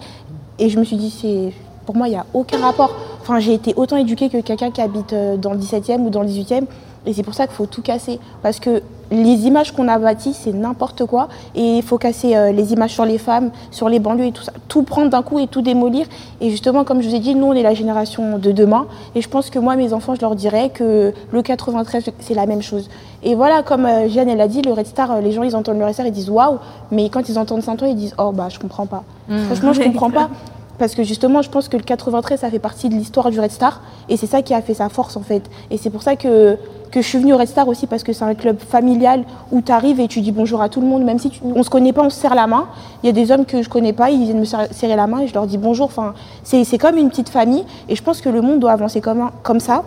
[0.57, 1.51] Et je me suis dit, c'est
[1.85, 2.95] pour moi, il n'y a aucun rapport.
[3.21, 6.21] Enfin, j'ai été autant éduquée que quelqu'un qui habite euh, dans le 17e ou dans
[6.21, 6.65] le 18e.
[7.05, 8.19] Et c'est pour ça qu'il faut tout casser.
[8.41, 8.81] Parce que
[9.11, 11.27] les images qu'on a bâties, c'est n'importe quoi.
[11.53, 14.43] Et il faut casser euh, les images sur les femmes, sur les banlieues et tout
[14.43, 14.51] ça.
[14.67, 16.07] Tout prendre d'un coup et tout démolir.
[16.41, 18.87] Et justement, comme je vous ai dit, nous, on est la génération de demain.
[19.13, 22.45] Et je pense que moi, mes enfants, je leur dirais que le 93, c'est la
[22.45, 22.89] même chose.
[23.23, 25.55] Et voilà, comme euh, Jeanne, elle a dit, le Red Star, euh, les gens, ils
[25.55, 26.57] entendent le Red Star, ils disent waouh.
[26.91, 29.03] Mais quand ils entendent Saint-Ouen, ils disent oh, bah, je comprends pas.
[29.29, 29.37] Mmh.
[29.45, 30.29] Franchement, je comprends pas.
[30.77, 33.51] Parce que justement, je pense que le 93, ça fait partie de l'histoire du Red
[33.51, 33.81] Star.
[34.09, 35.41] Et c'est ça qui a fait sa force, en fait.
[35.71, 36.57] Et c'est pour ça que,
[36.91, 39.23] que je suis venue au Red Star aussi, parce que c'est un club familial
[39.53, 41.03] où tu arrives et tu dis bonjour à tout le monde.
[41.03, 42.65] Même si tu, on se connaît pas, on se serre la main.
[43.03, 45.19] Il y a des hommes que je connais pas, ils viennent me serrer la main
[45.19, 45.85] et je leur dis bonjour.
[45.85, 46.13] Enfin,
[46.43, 47.63] c'est c'est comme une petite famille.
[47.87, 49.83] Et je pense que le monde doit avancer comme, un- comme ça,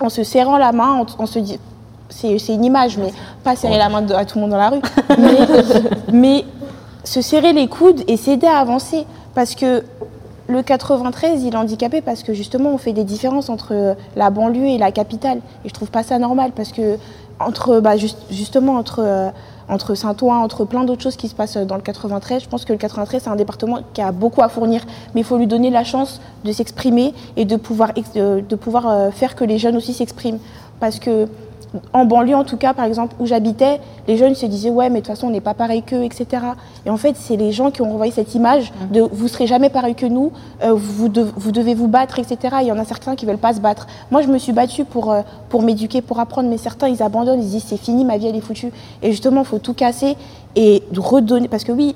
[0.00, 1.58] en se serrant la main, en, en se dit
[2.08, 3.12] c'est c'est une image, mais
[3.44, 4.80] pas serrer la main de- à tout le monde dans la rue.
[5.18, 5.38] Mais,
[6.12, 6.44] mais
[7.04, 9.06] se serrer les coudes et s'aider à avancer.
[9.34, 9.82] Parce que
[10.48, 14.66] le 93, il est handicapé parce que justement, on fait des différences entre la banlieue
[14.66, 15.38] et la capitale.
[15.64, 16.98] Et je trouve pas ça normal parce que,
[17.40, 19.28] entre, bah, juste- justement, entre, euh,
[19.68, 22.72] entre Saint-Ouen, entre plein d'autres choses qui se passent dans le 93, je pense que
[22.72, 24.82] le 93, c'est un département qui a beaucoup à fournir.
[25.14, 29.10] Mais il faut lui donner la chance de s'exprimer et de pouvoir, de, pouvoir euh,
[29.10, 30.38] faire que les jeunes aussi s'expriment.
[30.78, 31.26] Parce que
[31.92, 35.00] en banlieue, en tout cas, par exemple, où j'habitais, les jeunes se disaient ouais, mais
[35.00, 36.26] de toute façon, on n'est pas pareil qu'eux, etc.
[36.86, 39.68] Et en fait, c'est les gens qui ont renvoyé cette image de vous serez jamais
[39.68, 42.38] pareil que nous, euh, vous, de- vous devez vous battre, etc.
[42.62, 43.86] Il y en a certains qui veulent pas se battre.
[44.10, 47.40] Moi, je me suis battue pour, euh, pour m'éduquer, pour apprendre, mais certains, ils abandonnent,
[47.40, 48.72] ils se disent c'est fini, ma vie, elle est foutue.
[49.02, 50.16] Et justement, il faut tout casser
[50.54, 51.94] et redonner, parce que oui,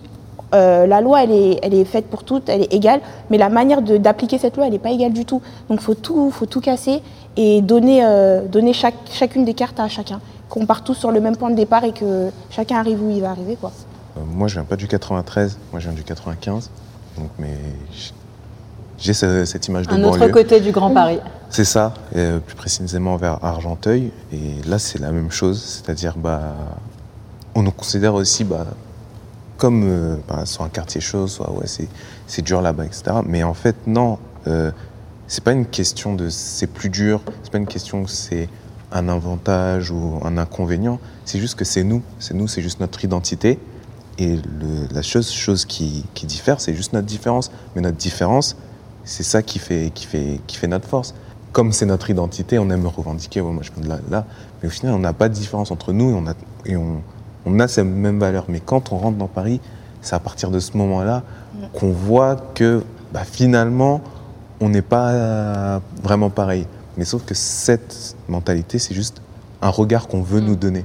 [0.53, 3.01] euh, la loi, elle est, elle est faite pour toutes, elle est égale,
[3.31, 5.41] mais la manière d'appliquer cette loi, elle n'est pas égale du tout.
[5.69, 7.03] Donc, il faut tout, faut tout casser
[7.43, 10.21] et donner, euh, donner chaque, chacune des cartes à chacun.
[10.51, 13.23] Qu'on parte tous sur le même point de départ et que chacun arrive où il
[13.23, 13.57] va arriver.
[13.59, 13.73] Quoi.
[14.17, 16.69] Euh, moi, je viens pas du 93, moi, je viens du 95.
[17.17, 17.57] Donc, mais
[18.99, 20.33] j'ai ce- cette image de Un autre banlieue.
[20.33, 21.19] côté du Grand Paris.
[21.49, 24.13] C'est ça, euh, plus précisément vers Argenteuil.
[24.33, 26.41] Et là, c'est la même chose, c'est-à-dire, bah,
[27.55, 28.67] on nous considère aussi bah,
[29.57, 31.89] comme euh, bah, soit un quartier chaud, soit ouais, c'est,
[32.27, 33.03] c'est dur là-bas, etc.
[33.25, 34.71] Mais en fait, non, euh,
[35.31, 38.49] c'est pas une question de c'est plus dur, c'est pas une question que c'est
[38.91, 43.05] un avantage ou un inconvénient, c'est juste que c'est nous, c'est nous, c'est juste notre
[43.05, 43.61] identité.
[44.19, 47.53] Et le- la chose, chose qui, qui diffère, c'est juste notre différence.
[47.77, 48.57] Mais notre différence,
[49.05, 51.15] c'est ça qui fait, qui, fait, qui fait notre force.
[51.53, 54.27] Comme c'est notre identité, on aime revendiquer, ouais, moi je viens de là, là.
[54.61, 56.35] Mais au final, on n'a pas de différence entre nous et on a,
[56.67, 57.03] et on,
[57.47, 58.47] on a ces mêmes valeurs.
[58.49, 59.61] Mais quand on rentre dans Paris,
[60.03, 61.23] c'est à partir de ce moment-là
[61.73, 64.01] qu'on voit que bah, finalement,
[64.61, 66.67] on n'est pas vraiment pareil.
[66.97, 69.23] Mais sauf que cette mentalité, c'est juste
[69.63, 70.85] un regard qu'on veut nous donner.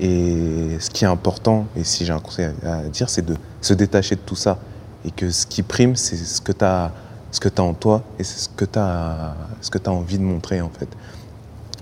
[0.00, 3.74] Et ce qui est important, et si j'ai un conseil à, dire, c'est de se
[3.74, 4.58] détacher de tout ça.
[5.04, 6.92] Et que ce qui prime, c'est ce que tu as,
[7.30, 10.18] ce que as en toi et c'est ce que tu as, ce que as envie
[10.18, 10.88] de montrer, en fait.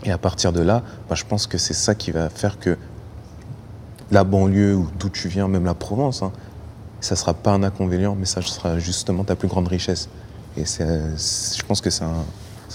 [0.05, 2.79] Et à partir de là, bah, je pense que c'est ça qui va faire que
[4.11, 6.33] la banlieue ou d'où tu viens, même la Provence, hein,
[7.01, 10.09] ça sera pas un inconvénient, mais ça sera justement ta plus grande richesse.
[10.57, 12.25] Et je pense que c'est un,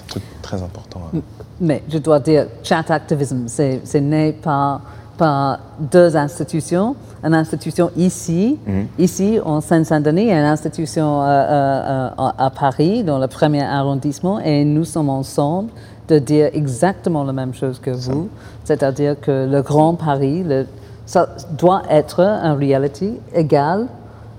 [0.07, 1.01] truc très important.
[1.13, 1.19] hein.
[1.59, 4.81] Mais je dois dire, chat activism, c'est né par,
[5.17, 6.95] par deux institutions.
[7.23, 8.59] Une institution ici,
[8.99, 14.39] ici en Seine-Saint-Denis, et une institution euh, euh, euh, à Paris, dans le premier arrondissement,
[14.39, 15.69] et nous sommes ensemble
[16.07, 18.29] de dire exactement la même chose que vous,
[18.63, 20.67] c'est-à-dire que le Grand Paris, le,
[21.07, 23.87] ça doit être une réalité égale,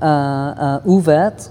[0.03, 1.51] euh, euh, ouverte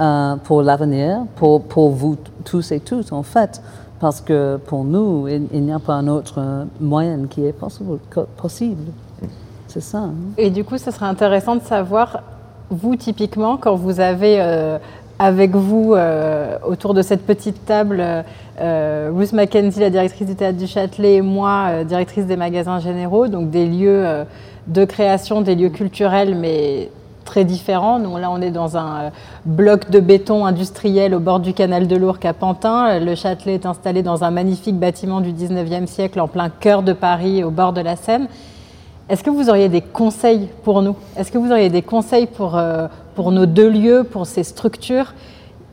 [0.00, 3.62] euh, pour l'avenir, pour, pour vous tous et toutes, en fait.
[3.98, 7.54] Parce que pour nous, il, n'y a pas un autre moyen qui est
[8.36, 8.82] possible.
[9.68, 9.98] C'est ça.
[9.98, 10.14] hein.
[10.36, 12.22] Et du coup, ce serait intéressant de savoir,
[12.68, 14.78] vous typiquement, quand vous avez euh,
[15.18, 18.04] avec vous, euh, autour de cette petite table,
[18.60, 23.48] Ruth Mackenzie, la directrice du Théâtre du Châtelet, et moi, directrice des magasins généraux, donc
[23.48, 24.04] des lieux
[24.66, 26.90] de création, des lieux culturels, mais
[27.26, 27.98] très différents.
[27.98, 29.10] Nous, là, on est dans un euh,
[29.44, 32.98] bloc de béton industriel au bord du canal de l'Ourcq à Pantin.
[32.98, 36.94] Le Châtelet est installé dans un magnifique bâtiment du 19e siècle en plein cœur de
[36.94, 38.28] Paris, au bord de la Seine.
[39.08, 40.96] Est-ce que vous auriez des conseils pour nous?
[41.16, 45.12] Est-ce que vous auriez des conseils pour, euh, pour nos deux lieux, pour ces structures?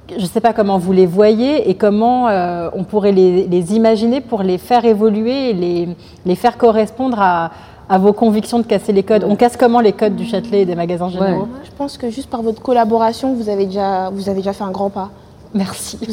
[0.09, 4.21] Je ne sais pas comment vous les voyez et comment euh, on pourrait les, imaginer
[4.21, 5.89] pour les faire évoluer et les,
[6.25, 7.51] les faire correspondre à,
[7.93, 10.65] à vos convictions de casser les codes On casse comment les codes du Châtelet et
[10.65, 14.39] des magasins généraux Je pense que juste par votre collaboration, vous avez déjà, vous avez
[14.39, 15.11] déjà fait un grand pas.
[15.53, 15.99] Merci.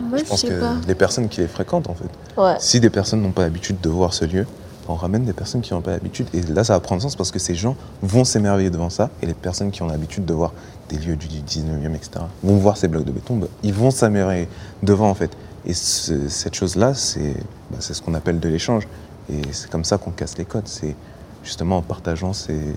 [0.00, 0.72] Moi, Je pense que pas.
[0.88, 2.10] les personnes qui les fréquentent, en fait.
[2.40, 2.56] Ouais.
[2.58, 4.46] Si des personnes n'ont pas l'habitude de voir ce lieu,
[4.88, 6.26] on ramène des personnes qui n'ont pas l'habitude.
[6.34, 9.10] Et là, ça va prendre sens parce que ces gens vont s'émerveiller devant ça.
[9.22, 10.52] Et les personnes qui ont l'habitude de voir
[10.88, 12.10] des lieux du 19e, etc.,
[12.42, 14.48] vont voir ces blocs de béton, bah, ils vont s'émerveiller
[14.82, 15.30] devant, en fait.
[15.64, 17.34] Et ce- cette chose-là, c'est
[17.70, 18.86] bah, c'est ce qu'on appelle de l'échange.
[19.30, 20.68] Et c'est comme ça qu'on casse les codes.
[20.68, 20.94] C'est
[21.42, 22.74] justement en partageant ces,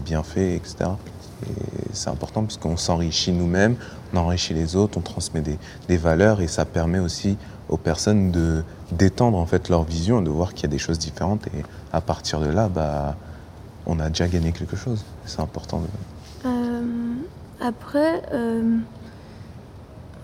[0.00, 0.90] bienfaits, etc.
[1.46, 1.52] Et
[1.92, 3.76] c'est important parce qu'on s'enrichit nous-mêmes,
[4.12, 5.58] on enrichit les autres, on transmet des,
[5.88, 7.36] des valeurs et ça permet aussi
[7.68, 8.62] aux personnes de
[8.92, 12.00] d'étendre en fait leur vision, de voir qu'il y a des choses différentes et à
[12.00, 13.16] partir de là, bah,
[13.86, 15.04] on a déjà gagné quelque chose.
[15.26, 15.82] C'est important.
[16.44, 16.82] Euh,
[17.60, 18.78] après, euh,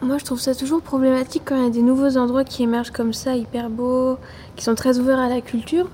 [0.03, 2.91] moi je trouve ça toujours problématique quand il y a des nouveaux endroits qui émergent
[2.91, 4.17] comme ça, hyper beaux,
[4.57, 5.89] qui sont très ouverts à la culture,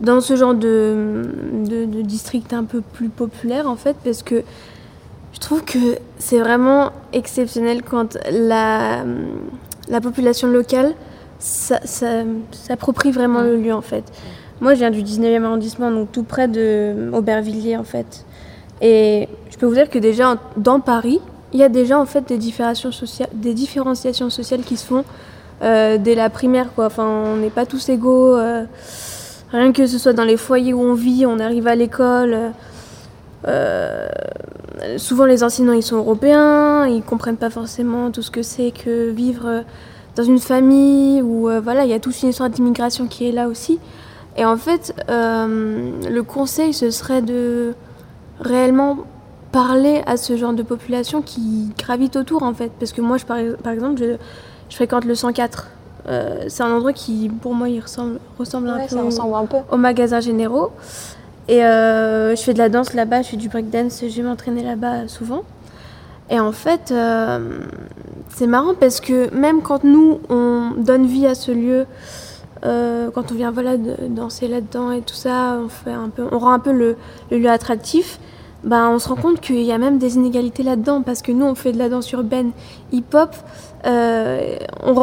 [0.00, 1.24] dans ce genre de,
[1.64, 4.42] de, district un peu plus populaire en fait, parce que
[5.32, 9.04] je trouve que c'est vraiment exceptionnel quand la,
[9.88, 10.94] la population locale
[11.38, 14.04] s'approprie vraiment le lieu en fait.
[14.60, 18.24] Moi je viens du 19e arrondissement, donc tout près de Aubervilliers en fait.
[18.80, 21.20] Et je peux vous dire que déjà dans Paris,
[21.52, 25.04] il y a déjà en fait des différenciations sociales, qui se font
[25.62, 26.68] euh, dès la primaire.
[26.76, 28.36] Enfin, on n'est pas tous égaux.
[28.36, 28.64] euh,
[29.52, 32.52] rien que ce soit dans les foyers où on vit, on arrive à l'école.
[33.46, 34.08] euh,
[34.98, 39.10] souvent les enseignants ils sont européens, ils comprennent pas forcément tout ce que c'est que
[39.10, 39.64] vivre
[40.16, 43.48] dans une famille euh, voilà il y a toute une histoire d'immigration qui est là
[43.48, 43.78] aussi.
[44.38, 47.74] Et en fait, le conseil ce serait de
[48.40, 49.06] réellement
[49.56, 52.70] parler à ce genre de population qui gravite autour en fait.
[52.78, 54.16] Parce que moi, je, par, par exemple, je,
[54.68, 55.68] je fréquente le 104.
[56.08, 59.46] Euh, c'est un endroit qui, pour moi, il ressemble, ressemble un peu au- ressemble un
[59.46, 59.56] peu.
[59.72, 60.72] aux magasins généraux.
[61.48, 64.62] Et euh, je fais de la danse là-bas, je fais du breakdance, je vais m'entraîner
[64.62, 65.42] là-bas souvent.
[66.28, 67.60] Et en fait, euh,
[68.28, 71.86] c'est marrant parce que même quand nous, on donne vie à ce lieu,
[72.64, 73.76] euh, quand on vient voilà,
[74.10, 76.96] danser là-dedans et tout ça, on, fait un peu, on rend un peu le,
[77.30, 78.18] le lieu attractif,
[78.66, 81.46] ben, on se rend compte qu'il y a même des inégalités là-dedans parce que nous,
[81.46, 82.50] on fait de la danse urbaine
[82.92, 83.30] hip-hop.
[83.86, 84.98] euh, on, se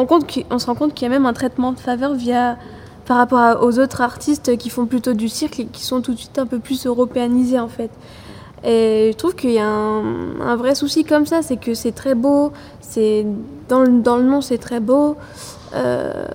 [0.65, 2.57] rend compte qu'il y a même un traitement de faveur via,
[3.05, 6.19] par rapport aux autres artistes qui font plutôt du cirque et qui sont tout de
[6.19, 7.89] suite un peu plus européanisés en fait.
[8.65, 12.15] Et je trouve qu'il y a un, vrai souci comme ça, c'est que c'est très
[12.15, 12.51] beau,
[12.81, 13.25] c'est
[13.69, 15.15] dans le, dans le nom c'est très beau.
[15.73, 16.25] Euh,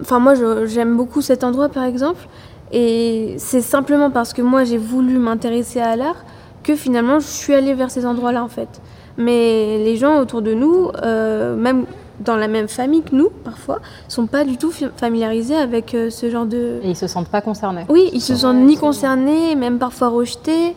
[0.00, 0.34] Enfin moi
[0.66, 2.28] j'aime beaucoup cet endroit par exemple,
[2.70, 6.24] et c'est simplement parce que moi j'ai voulu m'intéresser à l'art
[6.68, 8.68] que finalement je suis allée vers ces endroits-là en fait.
[9.16, 11.86] Mais les gens autour de nous, euh, même
[12.20, 16.28] dans la même famille que nous parfois, sont pas du tout familiarisés avec euh, ce
[16.30, 17.86] genre de, Et ils se sentent pas concernés.
[17.88, 20.76] oui, ils se sentent ni concernés, même parfois rejetés,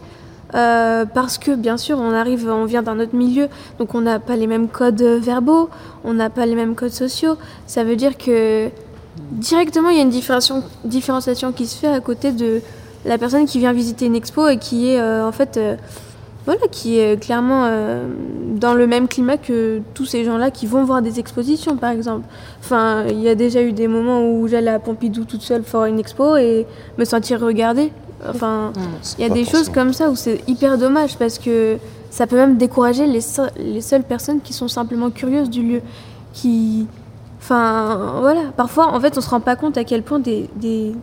[0.56, 4.20] euh, parce que bien sûr, on arrive, on vient d'un autre milieu, donc on n'a
[4.20, 5.70] pas les mêmes codes verbaux,
[6.06, 7.36] on n'a pas les mêmes codes sociaux.
[7.68, 8.70] Ça veut dire que
[9.18, 10.18] directement, il y a une
[10.86, 12.62] différenciation qui se fait à côté de
[13.06, 15.76] la personne qui vient visiter une expo et qui est euh, en fait, euh,
[16.45, 18.08] voilà, qui est clairement euh,
[18.56, 22.28] dans le même climat que tous ces gens-là qui vont voir des expositions, par exemple.
[22.60, 25.86] Enfin, il y a déjà eu des moments où j'allais à Pompidou toute seule faire
[25.86, 26.66] une expo et
[26.97, 27.91] me sentir regardée.
[28.28, 28.72] Enfin,
[29.18, 31.78] il y a des choses comme ça où c'est hyper dommage parce que
[32.12, 33.22] ça peut même décourager les,
[33.58, 35.82] les seules personnes qui sont simplement curieuses du lieu.
[36.34, 36.88] Qui.
[37.39, 38.41] Enfin, voilà.
[38.56, 40.93] Parfois, en fait, on se rend pas compte à quel point des, des,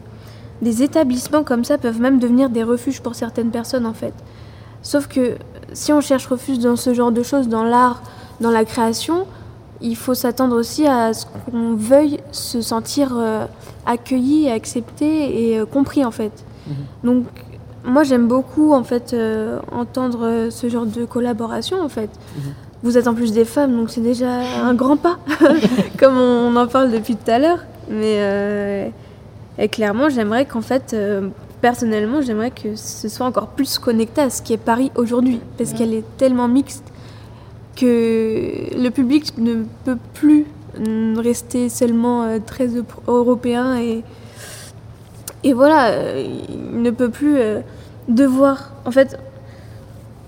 [0.62, 4.14] des établissements comme ça peuvent même devenir des refuges pour certaines personnes, en fait.
[4.82, 5.36] Sauf que
[5.72, 8.02] si on cherche refuge dans ce genre de choses, dans l'art,
[8.40, 9.26] dans la création,
[9.80, 13.46] il faut s'attendre aussi à ce qu'on veuille se sentir euh,
[13.86, 16.32] accueilli, accepté et euh, compris, en fait.
[17.02, 17.24] Donc,
[17.84, 22.10] moi, j'aime beaucoup, en fait, euh, entendre ce genre de collaboration, en fait.
[22.82, 24.30] Vous êtes en plus des femmes, donc c'est déjà
[24.64, 25.18] un grand pas,
[25.98, 27.58] comme on en parle depuis tout à l'heure.
[27.90, 28.88] Mais euh,
[29.58, 31.28] et clairement, j'aimerais qu'en fait, euh,
[31.60, 35.72] personnellement, j'aimerais que ce soit encore plus connecté à ce qui est Paris aujourd'hui, parce
[35.72, 36.84] qu'elle est tellement mixte
[37.76, 40.46] que le public ne peut plus
[41.16, 44.04] rester seulement euh, très euro- européen et,
[45.42, 47.60] et voilà, euh, il ne peut plus euh,
[48.08, 48.70] devoir.
[48.84, 49.18] En fait,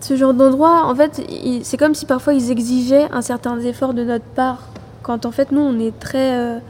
[0.00, 1.22] ce genre d'endroit, en fait,
[1.62, 4.68] c'est comme si parfois ils exigeaient un certain effort de notre part,
[5.02, 6.60] quand en fait nous on est très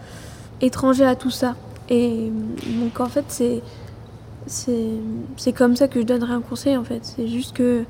[0.61, 1.55] étrangers à tout ça.
[1.91, 3.61] Et euh, donc en fait c'est
[4.47, 4.87] c'est
[5.37, 7.01] c'est comme ça que je donnerais un conseil en fait.
[7.03, 7.85] C'est juste que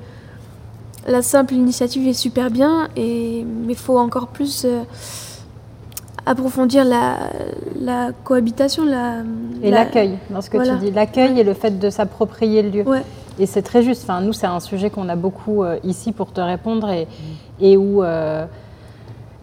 [1.06, 4.82] la simple initiative est super bien et mais faut encore plus euh,
[6.26, 7.18] approfondir la,
[7.80, 9.18] la cohabitation, la,
[9.62, 10.74] Et la- l'accueil, dans ce que Voilà.
[10.74, 10.90] tu dis.
[10.90, 12.82] L'accueil et le fait de s'approprier le lieu.
[12.88, 13.02] Ouais.
[13.38, 14.02] Et c'est très juste.
[14.04, 17.08] Enfin, nous, c'est un sujet qu'on a beaucoup euh, ici pour te répondre et,
[17.60, 18.44] et où euh,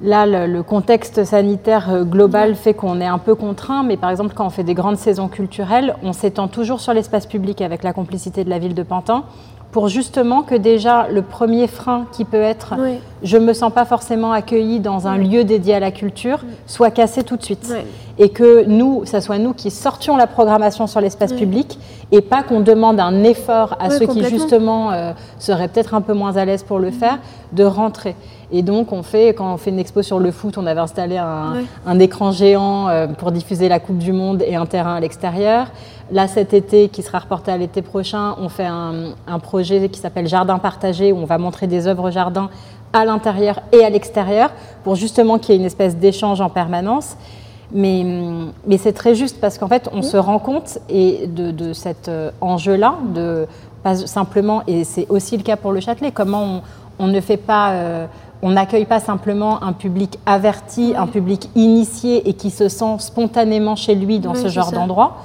[0.02, 3.84] là, le, le contexte sanitaire euh, global fait qu'on est un peu contraint.
[3.84, 7.26] Mais par exemple, quand on fait des grandes saisons culturelles, on s'étend toujours sur l'espace
[7.26, 9.24] public avec la complicité de la ville de Pantin
[9.72, 13.02] pour justement que déjà le premier frein qui peut être Ouais.
[13.22, 17.22] je me sens pas forcément accueillie dans un lieu dédié à la culture soit cassé
[17.24, 17.74] tout de suite.
[18.18, 21.78] Et que nous, ça soit nous qui sortions la programmation sur l'espace public
[22.12, 26.14] et pas qu'on demande un effort à ceux qui justement euh, seraient peut-être un peu
[26.14, 27.20] moins à l'aise pour le faire,
[27.52, 28.16] de rentrer.
[28.52, 31.18] Et donc on fait, quand on fait une expo sur le foot, on avait installé
[31.18, 31.64] un, Ouais.
[31.86, 35.68] un écran géant euh, pour diffuser la Coupe du Monde et un terrain à l'extérieur.
[36.12, 40.00] Là cet été, qui sera reporté à l'été prochain, on fait un, un projet qui
[40.00, 42.50] s'appelle Jardin partagé où on va montrer des œuvres jardin
[42.94, 44.52] à l'intérieur et à l'extérieur
[44.86, 47.18] pour justement qu'il y ait une espèce d'échange en permanence.
[47.74, 48.06] Mais,
[48.66, 52.08] mais c'est très juste parce qu'en fait, on se rend compte et de, de cet
[52.08, 53.46] euh, enjeu-là, de
[53.84, 56.62] pas simplement, et c'est aussi le cas pour le Châtelet, comment on,
[57.00, 58.06] on ne fait pas, euh,
[58.42, 63.76] on n'accueille pas simplement un public averti, un public initié et qui se sent spontanément
[63.76, 65.18] chez lui dans ce genre d'endroit,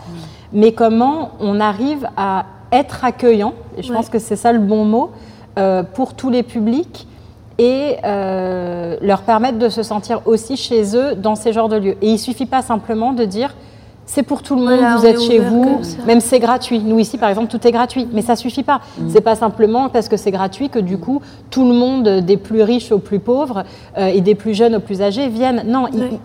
[0.53, 4.85] mais comment on arrive à être accueillant, et je pense que c'est ça le bon
[4.85, 5.11] mot,
[5.59, 7.07] euh, pour tous les publics
[7.59, 11.97] et euh, leur permettre de se sentir aussi chez eux dans ces genres de lieux.
[12.01, 13.55] Et il suffit pas simplement de dire
[14.15, 16.81] c'est pour tout le monde, Voilà, vous êtes chez vous, même c'est gratuit.
[16.81, 18.81] Nous ici par exemple tout est gratuit, mais ça suffit pas.
[19.09, 22.63] C'est pas simplement parce que c'est gratuit que du coup tout le monde, des plus
[22.63, 23.65] riches aux plus pauvres
[23.97, 25.63] euh, et des plus jeunes aux plus âgés, viennent.
[25.67, 26.19] Non, il-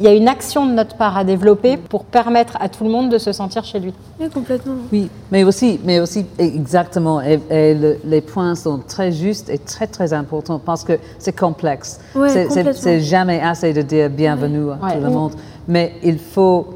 [0.00, 3.10] y a une action de notre part à développer pour permettre à tout le monde
[3.10, 3.92] de se sentir chez lui.
[4.18, 4.74] Ouais, complètement.
[4.92, 9.58] Oui, mais aussi, mais aussi exactement, et, et le- les points sont très justes et
[9.58, 12.00] très très importants parce que c'est complexe.
[12.16, 12.28] Ouais,
[12.74, 14.96] c'est, jamais assez de dire bienvenue à Ouais.
[14.96, 15.32] tout le monde,
[15.68, 16.66] mais il faut,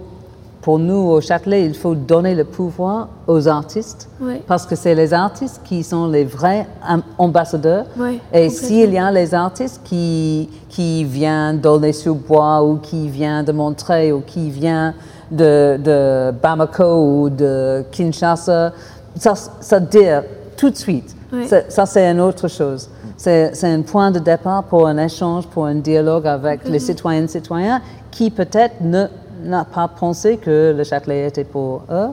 [0.61, 4.09] pour nous au Châtelet, il faut donner le pouvoir aux artistes
[4.47, 7.85] parce que c'est les artistes qui sont les vrais am- ambassadeurs.
[8.33, 14.13] Et s'il y a les artistes qui, qui viennent d'Aulnay-sous-Bois ou qui viennent de Montreuil
[14.13, 14.95] ou qui viennent
[15.31, 18.73] de, de Bamako ou de Kinshasa,
[19.17, 20.23] ça, ça dire
[20.57, 21.15] tout de suite.
[21.47, 22.89] Ça, ça, c'est une autre chose.
[23.17, 27.25] C'est c'est un point de départ pour un échange, pour un dialogue avec les citoyennes
[27.25, 27.81] et citoyens
[28.11, 29.07] qui peut-être ne
[29.43, 32.09] n'a pas pensé que le Châtelet était pour eux.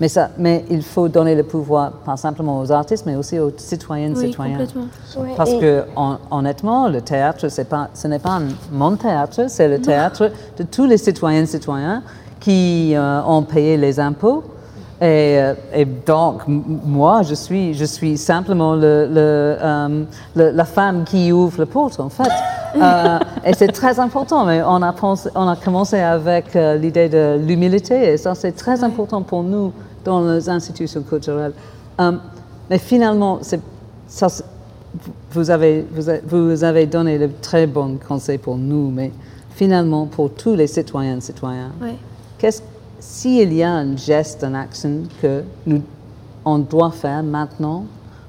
[0.00, 3.52] Mais, ça, mais il faut donner le pouvoir, pas simplement aux artistes, mais aussi aux
[3.56, 4.58] citoyennes et Oui, citoyens.
[4.58, 4.86] complètement.
[5.36, 9.68] Parce que hon- honnêtement, le théâtre, c'est pas, ce n'est pas un- mon théâtre, c'est
[9.68, 12.02] le théâtre de tous les citoyennes et citoyens
[12.40, 14.42] qui euh, ont payé les impôts.
[15.02, 20.04] Et, euh, et donc, moi, je suis, je suis simplement le, le, euh,
[20.36, 22.28] le- la femme qui ouvre la porte, en fait.
[22.74, 24.46] Euh, et c'est très important.
[24.46, 28.52] Mais on a, pensé, on a commencé avec euh, l'idée de l'humilité, et ça, c'est
[28.52, 29.74] très important pour nous
[30.06, 31.52] dans les institutions culturelles.
[32.70, 33.40] Mais finalement,
[34.08, 34.26] ça,
[35.32, 39.12] vous avez, vous avez, vous avez donné de très bons conseils pour nous, mais
[39.54, 41.72] finalement, pour tous les citoyens et citoyens,
[42.38, 42.62] qu'est-ce,
[43.02, 45.82] s'il y a un geste, une action que nous,
[46.44, 47.84] on doit faire maintenant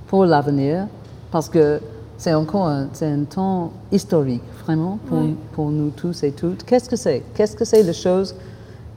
[0.07, 0.87] pour l'avenir,
[1.31, 1.79] parce que
[2.17, 5.19] c'est encore un, un temps historique, vraiment, pour,
[5.51, 6.63] pour nous tous et toutes.
[6.63, 7.21] Qu'est-ce que c'est?
[7.35, 8.33] Qu'est-ce que c'est les choses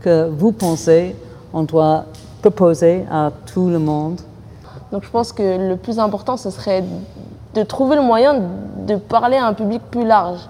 [0.01, 1.14] que vous pensez
[1.53, 2.07] on doit
[2.41, 4.20] proposer à tout le monde?
[4.91, 6.85] Donc je pense que le plus important, ce serait
[7.55, 8.41] de trouver le moyen
[8.87, 10.41] de parler à un public plus large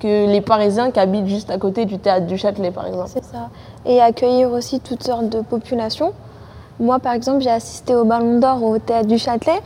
[0.00, 3.10] que les Parisiens qui habitent juste à côté du théâtre du Châtelet, par exemple.
[3.12, 3.48] C'est ça.
[3.84, 6.12] Et accueillir aussi toutes sortes de populations.
[6.78, 9.60] Moi, par exemple, j'ai assisté au Ballon d'Or au Théâtre du Châtelet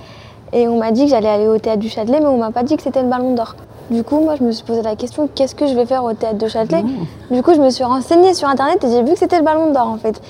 [0.52, 2.62] et on m'a dit que j'allais aller au Théâtre du Châtelet, mais on m'a pas
[2.62, 3.56] dit que c'était le Ballon d'Or.
[3.90, 6.12] Du coup, moi, je me suis posé la question qu'est-ce que je vais faire au
[6.12, 6.84] Théâtre du Châtelet?
[7.30, 9.72] Du coup, je me suis renseignée sur Internet et j'ai vu que c'était le Ballon
[9.72, 10.20] d'Or, en fait.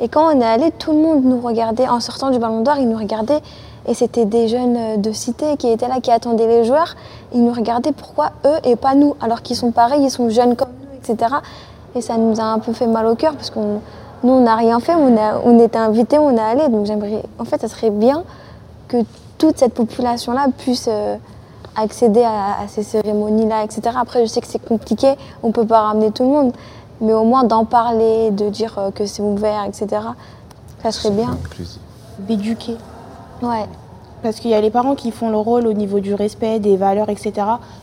[0.00, 1.86] Et quand on est allé, tout le monde nous regardait.
[1.86, 3.40] En sortant du Ballon d'Or, ils nous regardaient.
[3.90, 6.94] Et c'était des jeunes euh, de cité qui étaient là, qui attendaient les joueurs.
[7.34, 10.54] Ils nous regardaient pourquoi eux et pas nous, alors qu'ils sont pareils, ils sont jeunes
[10.54, 11.34] comme nous, etc.
[11.96, 13.80] Et ça nous a un peu fait mal au cœur parce qu'on
[14.22, 16.68] nous, on n'a rien fait, on, a, on était invités, on est allés.
[16.68, 18.22] Donc j'aimerais, en fait, ça serait bien
[18.86, 18.98] que
[19.38, 21.16] toute cette population-là puisse euh,
[21.74, 23.96] accéder à, à ces cérémonies-là, etc.
[24.00, 26.52] Après, je sais que c'est compliqué, on ne peut pas ramener tout le monde,
[27.00, 30.02] mais au moins d'en parler, de dire euh, que c'est ouvert, etc.
[30.80, 31.36] Ça serait bien.
[32.20, 32.76] D'éduquer.
[33.42, 33.66] Ouais.
[34.22, 36.76] Parce qu'il y a les parents qui font le rôle au niveau du respect, des
[36.76, 37.32] valeurs, etc.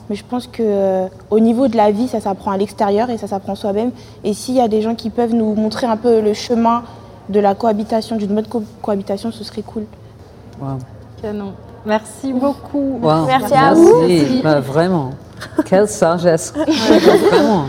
[0.09, 3.17] Mais je pense que euh, au niveau de la vie, ça s'apprend à l'extérieur et
[3.17, 3.91] ça s'apprend soi-même.
[4.23, 6.83] Et s'il y a des gens qui peuvent nous montrer un peu le chemin
[7.29, 9.85] de la cohabitation, d'une bonne co- cohabitation, ce serait cool.
[10.61, 10.77] Wow.
[11.21, 11.53] Canon.
[11.85, 12.99] Merci beaucoup.
[13.01, 13.25] Wow.
[13.25, 14.01] Merci à vous.
[14.07, 14.41] Merci.
[14.43, 15.09] Bah, vraiment.
[15.65, 16.53] Quelle sagesse.
[16.55, 17.63] vraiment,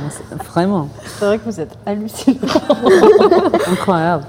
[0.53, 0.89] vraiment.
[1.19, 2.37] C'est vrai que vous êtes hallucinant.
[3.71, 4.25] Incroyable.